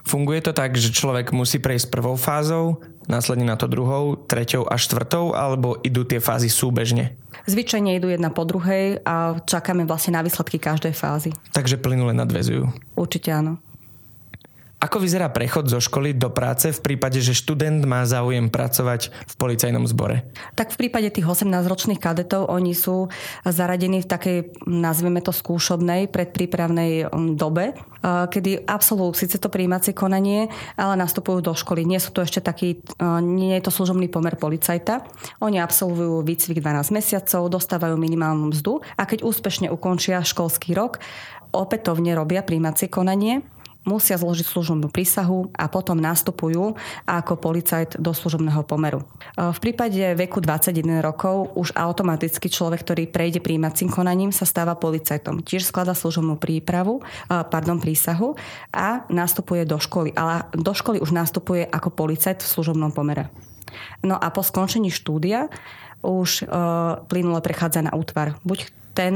Funguje 0.09 0.41
to 0.41 0.57
tak, 0.57 0.73
že 0.73 0.89
človek 0.89 1.29
musí 1.29 1.61
prejsť 1.61 1.93
prvou 1.93 2.17
fázou, 2.17 2.81
následne 3.05 3.45
na 3.45 3.53
to 3.53 3.69
druhou, 3.69 4.17
treťou 4.17 4.65
a 4.65 4.73
štvrtou, 4.73 5.37
alebo 5.37 5.77
idú 5.85 6.01
tie 6.01 6.17
fázy 6.17 6.49
súbežne? 6.49 7.13
Zvyčajne 7.45 7.93
idú 7.93 8.09
jedna 8.09 8.33
po 8.33 8.41
druhej 8.41 9.05
a 9.05 9.37
čakáme 9.45 9.85
vlastne 9.85 10.17
na 10.17 10.25
výsledky 10.25 10.57
každej 10.57 10.97
fázy. 10.97 11.29
Takže 11.53 11.77
plynule 11.77 12.17
nadvezujú. 12.17 12.73
Určite 12.97 13.29
áno. 13.37 13.61
Ako 14.79 15.03
vyzerá 15.03 15.27
prechod 15.27 15.67
zo 15.67 15.83
školy 15.83 16.15
do 16.15 16.31
práce 16.31 16.71
v 16.71 16.79
prípade, 16.79 17.19
že 17.19 17.35
študent 17.35 17.83
má 17.83 18.07
záujem 18.07 18.47
pracovať 18.47 19.11
v 19.11 19.33
policajnom 19.35 19.83
zbore? 19.83 20.23
Tak 20.55 20.71
v 20.71 20.87
prípade 20.87 21.11
tých 21.11 21.27
18-ročných 21.27 21.99
kadetov 21.99 22.47
oni 22.47 22.71
sú 22.71 23.11
zaradení 23.43 23.99
v 23.99 24.07
takej, 24.07 24.37
nazveme 24.63 25.19
to 25.19 25.35
skúšobnej, 25.35 26.07
predprípravnej 26.07 27.11
um, 27.11 27.35
dobe, 27.35 27.75
uh, 27.75 28.31
kedy 28.31 28.63
absolvujú 28.63 29.19
síce 29.19 29.35
to 29.35 29.51
príjímacie 29.51 29.91
konanie, 29.91 30.47
ale 30.79 30.95
nastupujú 30.95 31.43
do 31.43 31.51
školy. 31.51 31.83
Nie 31.83 31.99
sú 31.99 32.15
to 32.15 32.23
ešte 32.23 32.39
taký, 32.39 32.79
uh, 33.03 33.19
nie 33.19 33.59
je 33.59 33.67
to 33.67 33.75
služobný 33.75 34.07
pomer 34.07 34.39
policajta. 34.39 35.03
Oni 35.43 35.59
absolvujú 35.59 36.23
výcvik 36.23 36.63
12 36.63 36.95
mesiacov, 36.95 37.51
dostávajú 37.51 37.99
minimálnu 37.99 38.55
mzdu 38.55 38.79
a 38.95 39.03
keď 39.03 39.27
úspešne 39.27 39.67
ukončia 39.67 40.23
školský 40.23 40.71
rok, 40.71 41.03
opätovne 41.51 42.15
robia 42.15 42.47
príjímacie 42.47 42.87
konanie 42.87 43.43
musia 43.87 44.19
zložiť 44.19 44.45
služobnú 44.45 44.91
prísahu 44.91 45.49
a 45.55 45.71
potom 45.71 45.95
nastupujú 45.95 46.75
ako 47.07 47.33
policajt 47.39 47.95
do 47.97 48.11
služobného 48.11 48.61
pomeru. 48.67 49.03
E, 49.03 49.49
v 49.55 49.59
prípade 49.59 50.01
veku 50.19 50.43
21 50.43 50.99
rokov 50.99 51.55
už 51.55 51.71
automaticky 51.73 52.51
človek, 52.51 52.83
ktorý 52.83 53.03
prejde 53.07 53.39
príjmacím 53.39 53.87
konaním, 53.87 54.35
sa 54.35 54.43
stáva 54.43 54.75
policajtom. 54.75 55.41
Tiež 55.41 55.67
sklada 55.67 55.95
služobnú 55.95 56.35
prípravu, 56.35 56.99
e, 56.99 57.03
pardon, 57.47 57.79
prísahu 57.79 58.35
a 58.75 59.07
nastupuje 59.07 59.63
do 59.63 59.79
školy. 59.79 60.11
Ale 60.13 60.43
do 60.51 60.73
školy 60.75 60.99
už 60.99 61.15
nastupuje 61.15 61.63
ako 61.63 61.89
policajt 61.95 62.43
v 62.43 62.51
služobnom 62.51 62.91
pomere. 62.91 63.31
No 64.03 64.17
a 64.17 64.27
po 64.33 64.41
skončení 64.41 64.89
štúdia 64.89 65.45
už 65.99 66.47
plynule 67.11 67.43
prechádza 67.43 67.83
na 67.83 67.91
útvar. 67.91 68.39
Buď 68.47 68.71
ten, 68.99 69.15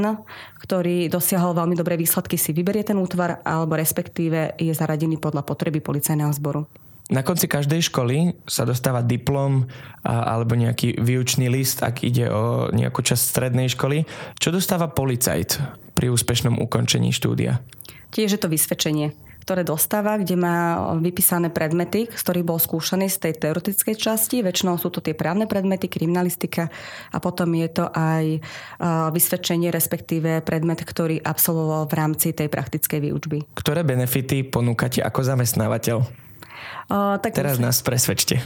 ktorý 0.64 1.12
dosiahol 1.12 1.52
veľmi 1.52 1.76
dobré 1.76 2.00
výsledky, 2.00 2.40
si 2.40 2.56
vyberie 2.56 2.80
ten 2.88 2.96
útvar 2.96 3.44
alebo 3.44 3.76
respektíve 3.76 4.56
je 4.56 4.72
zaradený 4.72 5.20
podľa 5.20 5.44
potreby 5.44 5.84
policajného 5.84 6.32
zboru. 6.32 6.64
Na 7.12 7.20
konci 7.20 7.44
každej 7.44 7.92
školy 7.92 8.32
sa 8.48 8.64
dostáva 8.64 9.04
diplom 9.04 9.68
alebo 10.08 10.56
nejaký 10.56 10.96
výučný 10.96 11.52
list, 11.52 11.84
ak 11.84 12.00
ide 12.00 12.32
o 12.32 12.72
nejakú 12.72 13.04
časť 13.04 13.20
strednej 13.20 13.68
školy. 13.68 14.08
Čo 14.40 14.56
dostáva 14.56 14.88
policajt 14.88 15.60
pri 15.92 16.08
úspešnom 16.08 16.56
ukončení 16.64 17.12
štúdia? 17.12 17.60
Tiež 18.08 18.32
je 18.32 18.40
to 18.40 18.48
vysvedčenie 18.48 19.12
ktoré 19.44 19.60
dostáva, 19.60 20.16
kde 20.16 20.40
má 20.40 20.80
vypísané 20.96 21.52
predmety, 21.52 22.08
z 22.08 22.20
ktorých 22.24 22.48
bol 22.48 22.56
skúšaný 22.56 23.12
z 23.12 23.28
tej 23.28 23.32
teoretickej 23.44 23.94
časti. 24.00 24.40
Väčšinou 24.40 24.80
sú 24.80 24.88
to 24.88 25.04
tie 25.04 25.12
právne 25.12 25.44
predmety, 25.44 25.92
kriminalistika 25.92 26.72
a 27.12 27.20
potom 27.20 27.52
je 27.52 27.68
to 27.68 27.84
aj 27.92 28.40
vysvedčenie, 29.12 29.68
respektíve 29.68 30.40
predmet, 30.40 30.80
ktorý 30.80 31.20
absolvoval 31.20 31.92
v 31.92 31.94
rámci 32.00 32.32
tej 32.32 32.48
praktickej 32.48 33.04
výučby. 33.04 33.44
Ktoré 33.52 33.84
benefity 33.84 34.48
ponúkate 34.48 35.04
ako 35.04 35.20
zamestnávateľ? 35.20 36.23
O, 36.84 37.16
tak 37.16 37.32
Teraz 37.32 37.56
myslím, 37.56 37.66
nás 37.66 37.78
presvedčte. 37.80 38.44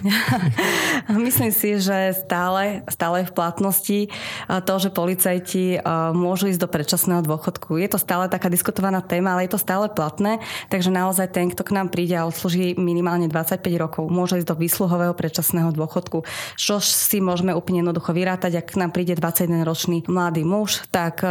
myslím 1.26 1.50
si, 1.50 1.82
že 1.82 2.14
stále, 2.14 2.86
stále 2.86 3.26
v 3.26 3.32
platnosti 3.34 4.00
to, 4.46 4.74
že 4.78 4.94
policajti 4.94 5.82
môžu 6.14 6.50
ísť 6.50 6.62
do 6.62 6.68
predčasného 6.70 7.22
dôchodku. 7.26 7.82
Je 7.82 7.90
to 7.90 7.98
stále 7.98 8.30
taká 8.30 8.46
diskutovaná 8.46 9.02
téma, 9.02 9.34
ale 9.34 9.50
je 9.50 9.58
to 9.58 9.60
stále 9.60 9.90
platné, 9.90 10.38
takže 10.70 10.94
naozaj 10.94 11.34
ten, 11.34 11.50
kto 11.50 11.66
k 11.66 11.74
nám 11.74 11.90
príde 11.90 12.14
a 12.14 12.26
odslúži 12.30 12.78
minimálne 12.78 13.26
25 13.26 13.58
rokov, 13.74 14.04
môže 14.06 14.38
ísť 14.38 14.48
do 14.54 14.56
výsluhového 14.56 15.14
predčasného 15.18 15.74
dôchodku. 15.74 16.22
Čo 16.54 16.78
si 16.78 17.18
môžeme 17.18 17.50
úplne 17.52 17.82
jednoducho 17.82 18.14
vyrátať, 18.14 18.62
ak 18.62 18.66
k 18.74 18.80
nám 18.80 18.90
príde 18.94 19.18
21-ročný 19.18 20.06
mladý 20.06 20.46
muž, 20.46 20.86
tak 20.94 21.26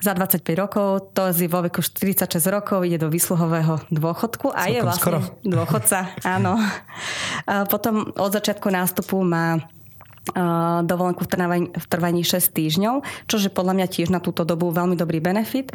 za 0.00 0.12
25 0.12 0.44
rokov, 0.56 1.12
to 1.16 1.32
je 1.32 1.48
vo 1.48 1.64
veku 1.64 1.80
46 1.80 2.38
rokov, 2.52 2.84
ide 2.84 3.00
do 3.00 3.08
vysluhového 3.08 3.80
dôchodku 3.88 4.52
a 4.52 4.68
Celkom 4.68 4.74
je 4.74 4.80
vlastne 4.84 5.02
skoro. 5.02 5.18
dôchodca, 5.56 5.98
áno. 6.22 6.60
A 7.48 7.64
potom 7.64 8.12
od 8.14 8.30
začiatku 8.30 8.68
nástupu 8.68 9.24
má 9.24 9.60
dovolenku 10.82 11.22
v 11.22 11.30
trvaní, 11.30 11.68
v 11.70 11.86
trvaní 11.86 12.22
6 12.26 12.50
týždňov, 12.50 12.94
čo 13.30 13.36
je 13.38 13.46
podľa 13.46 13.78
mňa 13.78 13.86
tiež 13.86 14.08
na 14.10 14.18
túto 14.18 14.42
dobu 14.42 14.74
veľmi 14.74 14.98
dobrý 14.98 15.22
benefit. 15.22 15.70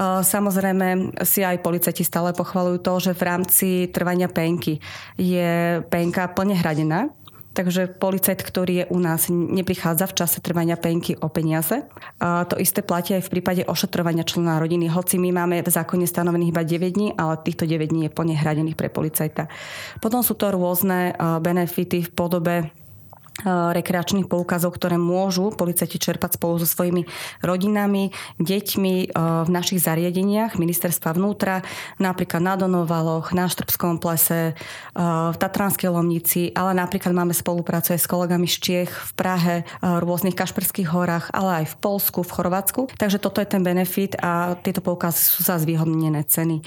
Samozrejme 0.00 1.20
si 1.28 1.44
aj 1.44 1.60
policajti 1.60 2.00
stále 2.00 2.32
pochvalujú 2.32 2.80
to, 2.80 2.92
že 3.10 3.12
v 3.12 3.22
rámci 3.28 3.68
trvania 3.92 4.32
penky 4.32 4.80
je 5.20 5.84
penka 5.92 6.32
plne 6.32 6.56
hradená, 6.56 7.12
Takže 7.52 7.92
policajt, 8.00 8.40
ktorý 8.40 8.72
je 8.80 8.84
u 8.88 8.98
nás, 8.98 9.28
neprichádza 9.28 10.08
v 10.08 10.16
čase 10.16 10.40
trvania 10.40 10.80
penky 10.80 11.20
o 11.20 11.28
peniaze. 11.28 11.84
A 12.16 12.48
to 12.48 12.56
isté 12.56 12.80
platí 12.80 13.12
aj 13.12 13.28
v 13.28 13.32
prípade 13.38 13.62
ošetrovania 13.68 14.24
člena 14.24 14.56
rodiny. 14.56 14.88
Hoci 14.88 15.20
my 15.20 15.36
máme 15.36 15.60
v 15.60 15.68
zákone 15.68 16.08
stanovených 16.08 16.48
iba 16.48 16.64
9 16.64 16.96
dní, 16.96 17.08
ale 17.12 17.36
týchto 17.44 17.68
9 17.68 17.92
dní 17.92 18.08
je 18.08 18.14
plne 18.16 18.32
hradených 18.40 18.80
pre 18.80 18.88
policajta. 18.88 19.52
Potom 20.00 20.24
sú 20.24 20.32
to 20.32 20.48
rôzne 20.48 21.12
benefity 21.44 22.08
v 22.08 22.10
podobe 22.16 22.54
rekreačných 23.42 24.28
poukazov, 24.28 24.76
ktoré 24.76 25.00
môžu 25.00 25.50
policajti 25.56 25.96
čerpať 25.96 26.36
spolu 26.36 26.60
so 26.60 26.68
svojimi 26.68 27.08
rodinami, 27.40 28.12
deťmi 28.38 28.94
eh, 29.02 29.10
v 29.16 29.48
našich 29.48 29.80
zariadeniach 29.80 30.60
ministerstva 30.60 31.16
vnútra, 31.16 31.64
napríklad 31.96 32.44
na 32.44 32.54
Donovaloch, 32.60 33.32
na 33.32 33.48
Štrbskom 33.48 33.96
plese, 33.98 34.52
eh, 34.52 34.54
v 35.32 35.36
Tatranskej 35.36 35.88
Lomnici, 35.88 36.52
ale 36.52 36.76
napríklad 36.76 37.16
máme 37.16 37.32
spoluprácu 37.32 37.96
aj 37.96 38.00
s 38.04 38.10
kolegami 38.10 38.44
z 38.44 38.56
Čiech 38.60 38.92
v 38.92 39.10
Prahe, 39.16 39.56
v 39.80 40.02
rôznych 40.04 40.36
Kašperských 40.36 40.92
horách, 40.92 41.32
ale 41.32 41.64
aj 41.64 41.74
v 41.74 41.78
Polsku, 41.80 42.20
v 42.22 42.34
Chorvátsku. 42.34 42.80
Takže 42.94 43.18
toto 43.18 43.40
je 43.40 43.48
ten 43.48 43.64
benefit 43.64 44.14
a 44.20 44.54
tieto 44.60 44.84
poukazy 44.84 45.18
sú 45.18 45.40
za 45.42 45.56
zvýhodnené 45.58 46.22
ceny. 46.28 46.62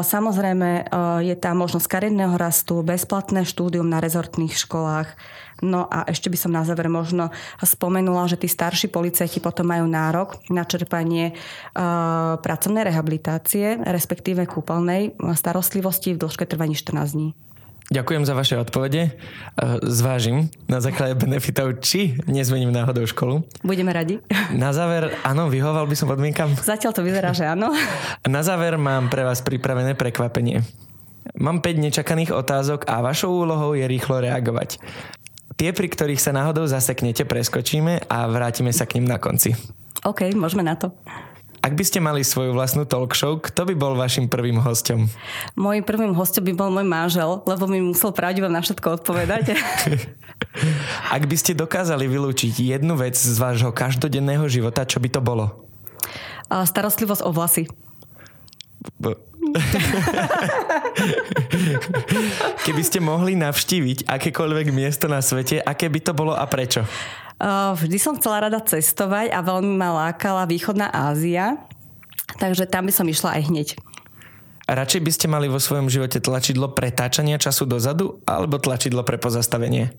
Samozrejme 0.00 0.88
je 1.20 1.36
tam 1.36 1.60
možnosť 1.60 1.86
kariérneho 1.92 2.40
rastu, 2.40 2.80
bezplatné 2.80 3.44
štúdium 3.44 3.84
na 3.84 4.00
rezortných 4.00 4.56
školách, 4.56 5.12
No 5.62 5.90
a 5.90 6.06
ešte 6.06 6.30
by 6.30 6.38
som 6.38 6.52
na 6.54 6.62
záver 6.62 6.86
možno 6.86 7.34
spomenula, 7.58 8.30
že 8.30 8.38
tí 8.38 8.46
starší 8.46 8.90
policajti 8.90 9.42
potom 9.42 9.66
majú 9.66 9.90
nárok 9.90 10.38
na 10.50 10.62
čerpanie 10.62 11.34
uh, 11.34 12.38
pracovnej 12.38 12.86
rehabilitácie, 12.86 13.82
respektíve 13.82 14.46
kúpeľnej 14.46 15.18
starostlivosti 15.34 16.14
v 16.14 16.20
dĺžke 16.22 16.46
trvaní 16.46 16.78
14 16.78 17.14
dní. 17.14 17.28
Ďakujem 17.88 18.28
za 18.28 18.36
vaše 18.36 18.60
odpovede. 18.60 19.02
E, 19.08 19.10
zvážim 19.88 20.52
na 20.68 20.76
základe 20.84 21.16
benefitov, 21.16 21.80
či 21.80 22.20
nezmením 22.28 22.68
náhodou 22.68 23.08
školu. 23.08 23.48
Budeme 23.64 23.96
radi. 23.96 24.20
Na 24.52 24.76
záver, 24.76 25.16
áno, 25.24 25.48
vyhoval 25.48 25.88
by 25.88 25.96
som 25.96 26.12
podmienkam. 26.12 26.52
Zatiaľ 26.52 26.92
to 26.92 27.00
vyzerá, 27.00 27.32
že 27.32 27.48
áno. 27.48 27.72
Na 28.28 28.44
záver 28.44 28.76
mám 28.76 29.08
pre 29.08 29.24
vás 29.24 29.40
pripravené 29.40 29.96
prekvapenie. 29.96 30.60
Mám 31.40 31.64
5 31.64 31.80
nečakaných 31.88 32.36
otázok 32.36 32.84
a 32.84 33.00
vašou 33.00 33.32
úlohou 33.32 33.72
je 33.72 33.88
rýchlo 33.88 34.20
reagovať. 34.20 34.76
Tie, 35.58 35.74
pri 35.74 35.90
ktorých 35.90 36.22
sa 36.22 36.30
náhodou 36.30 36.70
zaseknete, 36.70 37.26
preskočíme 37.26 38.06
a 38.06 38.30
vrátime 38.30 38.70
sa 38.70 38.86
k 38.86 39.02
ním 39.02 39.10
na 39.10 39.18
konci. 39.18 39.58
OK, 40.06 40.30
môžeme 40.38 40.62
na 40.62 40.78
to. 40.78 40.94
Ak 41.58 41.74
by 41.74 41.82
ste 41.82 41.98
mali 41.98 42.22
svoju 42.22 42.54
vlastnú 42.54 42.86
talk 42.86 43.18
show, 43.18 43.34
kto 43.42 43.66
by 43.66 43.74
bol 43.74 43.98
vašim 43.98 44.30
prvým 44.30 44.62
hostom? 44.62 45.10
Mojím 45.58 45.82
prvým 45.82 46.14
hostom 46.14 46.46
by 46.46 46.54
bol 46.54 46.70
môj 46.70 46.86
manžel, 46.86 47.42
lebo 47.42 47.66
mi 47.66 47.82
musel 47.82 48.14
pravdivo 48.14 48.46
na 48.46 48.62
všetko 48.62 49.02
odpovedať. 49.02 49.58
Ak 51.14 51.26
by 51.26 51.36
ste 51.36 51.58
dokázali 51.58 52.06
vylúčiť 52.06 52.54
jednu 52.62 52.94
vec 52.94 53.18
z 53.18 53.36
vášho 53.38 53.74
každodenného 53.74 54.46
života, 54.46 54.86
čo 54.86 55.02
by 55.02 55.08
to 55.10 55.20
bolo? 55.20 55.66
Starostlivosť 56.48 57.22
o 57.26 57.30
vlasy. 57.34 57.68
Keby 62.66 62.82
ste 62.84 63.00
mohli 63.00 63.36
navštíviť 63.38 64.04
akékoľvek 64.04 64.72
miesto 64.74 65.08
na 65.08 65.22
svete, 65.22 65.62
aké 65.62 65.88
by 65.88 66.00
to 66.02 66.12
bolo 66.12 66.34
a 66.34 66.46
prečo? 66.46 66.82
Vždy 67.78 67.98
som 68.02 68.18
chcela 68.18 68.50
rada 68.50 68.58
cestovať 68.58 69.30
a 69.30 69.38
veľmi 69.38 69.78
ma 69.78 70.10
lákala 70.10 70.42
východná 70.50 70.90
Ázia, 70.90 71.54
takže 72.42 72.66
tam 72.66 72.90
by 72.90 72.92
som 72.92 73.06
išla 73.06 73.38
aj 73.38 73.42
hneď. 73.46 73.78
A 74.68 74.76
radšej 74.76 75.00
by 75.00 75.10
ste 75.14 75.32
mali 75.32 75.48
vo 75.48 75.56
svojom 75.56 75.88
živote 75.88 76.20
tlačidlo 76.20 76.68
pretáčania 76.76 77.40
času 77.40 77.64
dozadu 77.64 78.20
alebo 78.28 78.60
tlačidlo 78.60 79.00
pre 79.00 79.16
pozastavenie? 79.16 79.96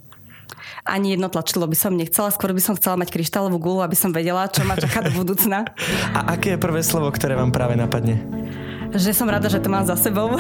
Ani 0.86 1.18
jedno 1.18 1.26
tlačidlo 1.32 1.66
by 1.66 1.74
som 1.74 1.98
nechcela, 1.98 2.30
skôr 2.30 2.54
by 2.54 2.62
som 2.62 2.78
chcela 2.78 3.02
mať 3.02 3.10
kryštálovú 3.10 3.58
gulu, 3.58 3.82
aby 3.82 3.98
som 3.98 4.14
vedela, 4.14 4.46
čo 4.52 4.62
ma 4.68 4.78
čaká 4.78 5.02
do 5.02 5.10
budúcna. 5.18 5.66
A 6.14 6.38
aké 6.38 6.54
je 6.56 6.62
prvé 6.62 6.86
slovo, 6.86 7.10
ktoré 7.10 7.34
vám 7.34 7.50
práve 7.50 7.74
napadne? 7.74 8.22
Že 8.94 9.14
som 9.14 9.30
rada, 9.30 9.50
že 9.50 9.62
to 9.62 9.70
mám 9.70 9.86
za 9.86 9.96
sebou. 9.96 10.34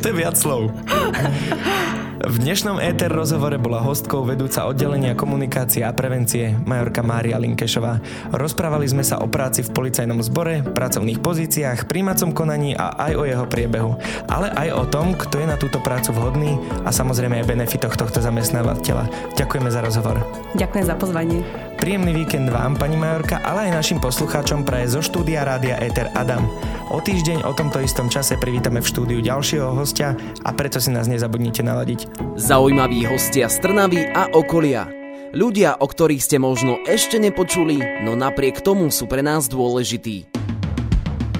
to 0.00 0.04
je 0.04 0.14
viac 0.14 0.36
slov. 0.36 0.72
V 2.16 2.40
dnešnom 2.40 2.80
ETR 2.80 3.12
rozhovore 3.12 3.60
bola 3.60 3.84
hostkou 3.84 4.24
vedúca 4.24 4.64
oddelenia 4.64 5.12
komunikácie 5.12 5.84
a 5.84 5.92
prevencie 5.92 6.56
majorka 6.64 7.04
Mária 7.04 7.36
Linkešová. 7.36 8.00
Rozprávali 8.32 8.88
sme 8.88 9.04
sa 9.04 9.20
o 9.20 9.28
práci 9.28 9.60
v 9.60 9.76
policajnom 9.76 10.24
zbore, 10.24 10.64
pracovných 10.64 11.20
pozíciách, 11.20 11.84
príjmacom 11.84 12.32
konaní 12.32 12.72
a 12.72 12.96
aj 12.96 13.12
o 13.20 13.28
jeho 13.28 13.44
priebehu. 13.44 14.00
Ale 14.32 14.48
aj 14.48 14.68
o 14.72 14.84
tom, 14.88 15.12
kto 15.12 15.44
je 15.44 15.46
na 15.52 15.60
túto 15.60 15.76
prácu 15.76 16.16
vhodný 16.16 16.56
a 16.88 16.90
samozrejme 16.90 17.36
aj 17.44 17.52
benefitoch 17.52 18.00
tohto 18.00 18.24
zamestnávateľa. 18.24 19.36
Ďakujeme 19.36 19.68
za 19.68 19.84
rozhovor. 19.84 20.16
Ďakujem 20.56 20.84
za 20.88 20.96
pozvanie. 20.96 21.44
Príjemný 21.76 22.16
víkend 22.16 22.48
vám, 22.48 22.80
pani 22.80 22.96
Majorka, 22.96 23.44
ale 23.44 23.68
aj 23.68 23.76
našim 23.76 24.00
poslucháčom 24.00 24.64
praje 24.64 24.88
zo 24.88 25.04
štúdia 25.04 25.44
Rádia 25.44 25.76
Eter 25.84 26.08
Adam. 26.16 26.48
O 26.86 27.02
týždeň 27.02 27.42
o 27.42 27.50
tomto 27.50 27.82
istom 27.82 28.06
čase 28.06 28.38
privítame 28.38 28.78
v 28.78 28.86
štúdiu 28.86 29.18
ďalšieho 29.18 29.74
hostia 29.74 30.14
a 30.46 30.54
preto 30.54 30.78
si 30.78 30.94
nás 30.94 31.10
nezabudnite 31.10 31.66
naladiť. 31.66 32.06
Zaujímaví 32.38 33.02
hostia 33.10 33.50
z 33.50 33.58
Trnavy 33.58 34.06
a 34.06 34.30
okolia. 34.30 34.86
Ľudia, 35.34 35.82
o 35.82 35.86
ktorých 35.90 36.22
ste 36.22 36.38
možno 36.38 36.78
ešte 36.86 37.18
nepočuli, 37.18 38.06
no 38.06 38.14
napriek 38.14 38.62
tomu 38.62 38.94
sú 38.94 39.10
pre 39.10 39.18
nás 39.18 39.50
dôležití. 39.50 40.30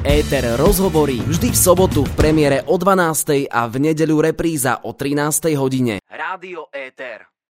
Éter 0.03 0.59
rozhovorí 0.59 1.23
vždy 1.23 1.55
v 1.55 1.59
sobotu 1.59 2.03
v 2.03 2.13
premiére 2.19 2.67
o 2.67 2.75
12. 2.75 3.47
a 3.47 3.71
v 3.71 3.75
nedeľu 3.79 4.27
repríza 4.27 4.83
o 4.83 4.99
13. 4.99 5.55
hodine. 5.55 6.03
Rádio 6.11 6.67
Éter. 6.75 7.36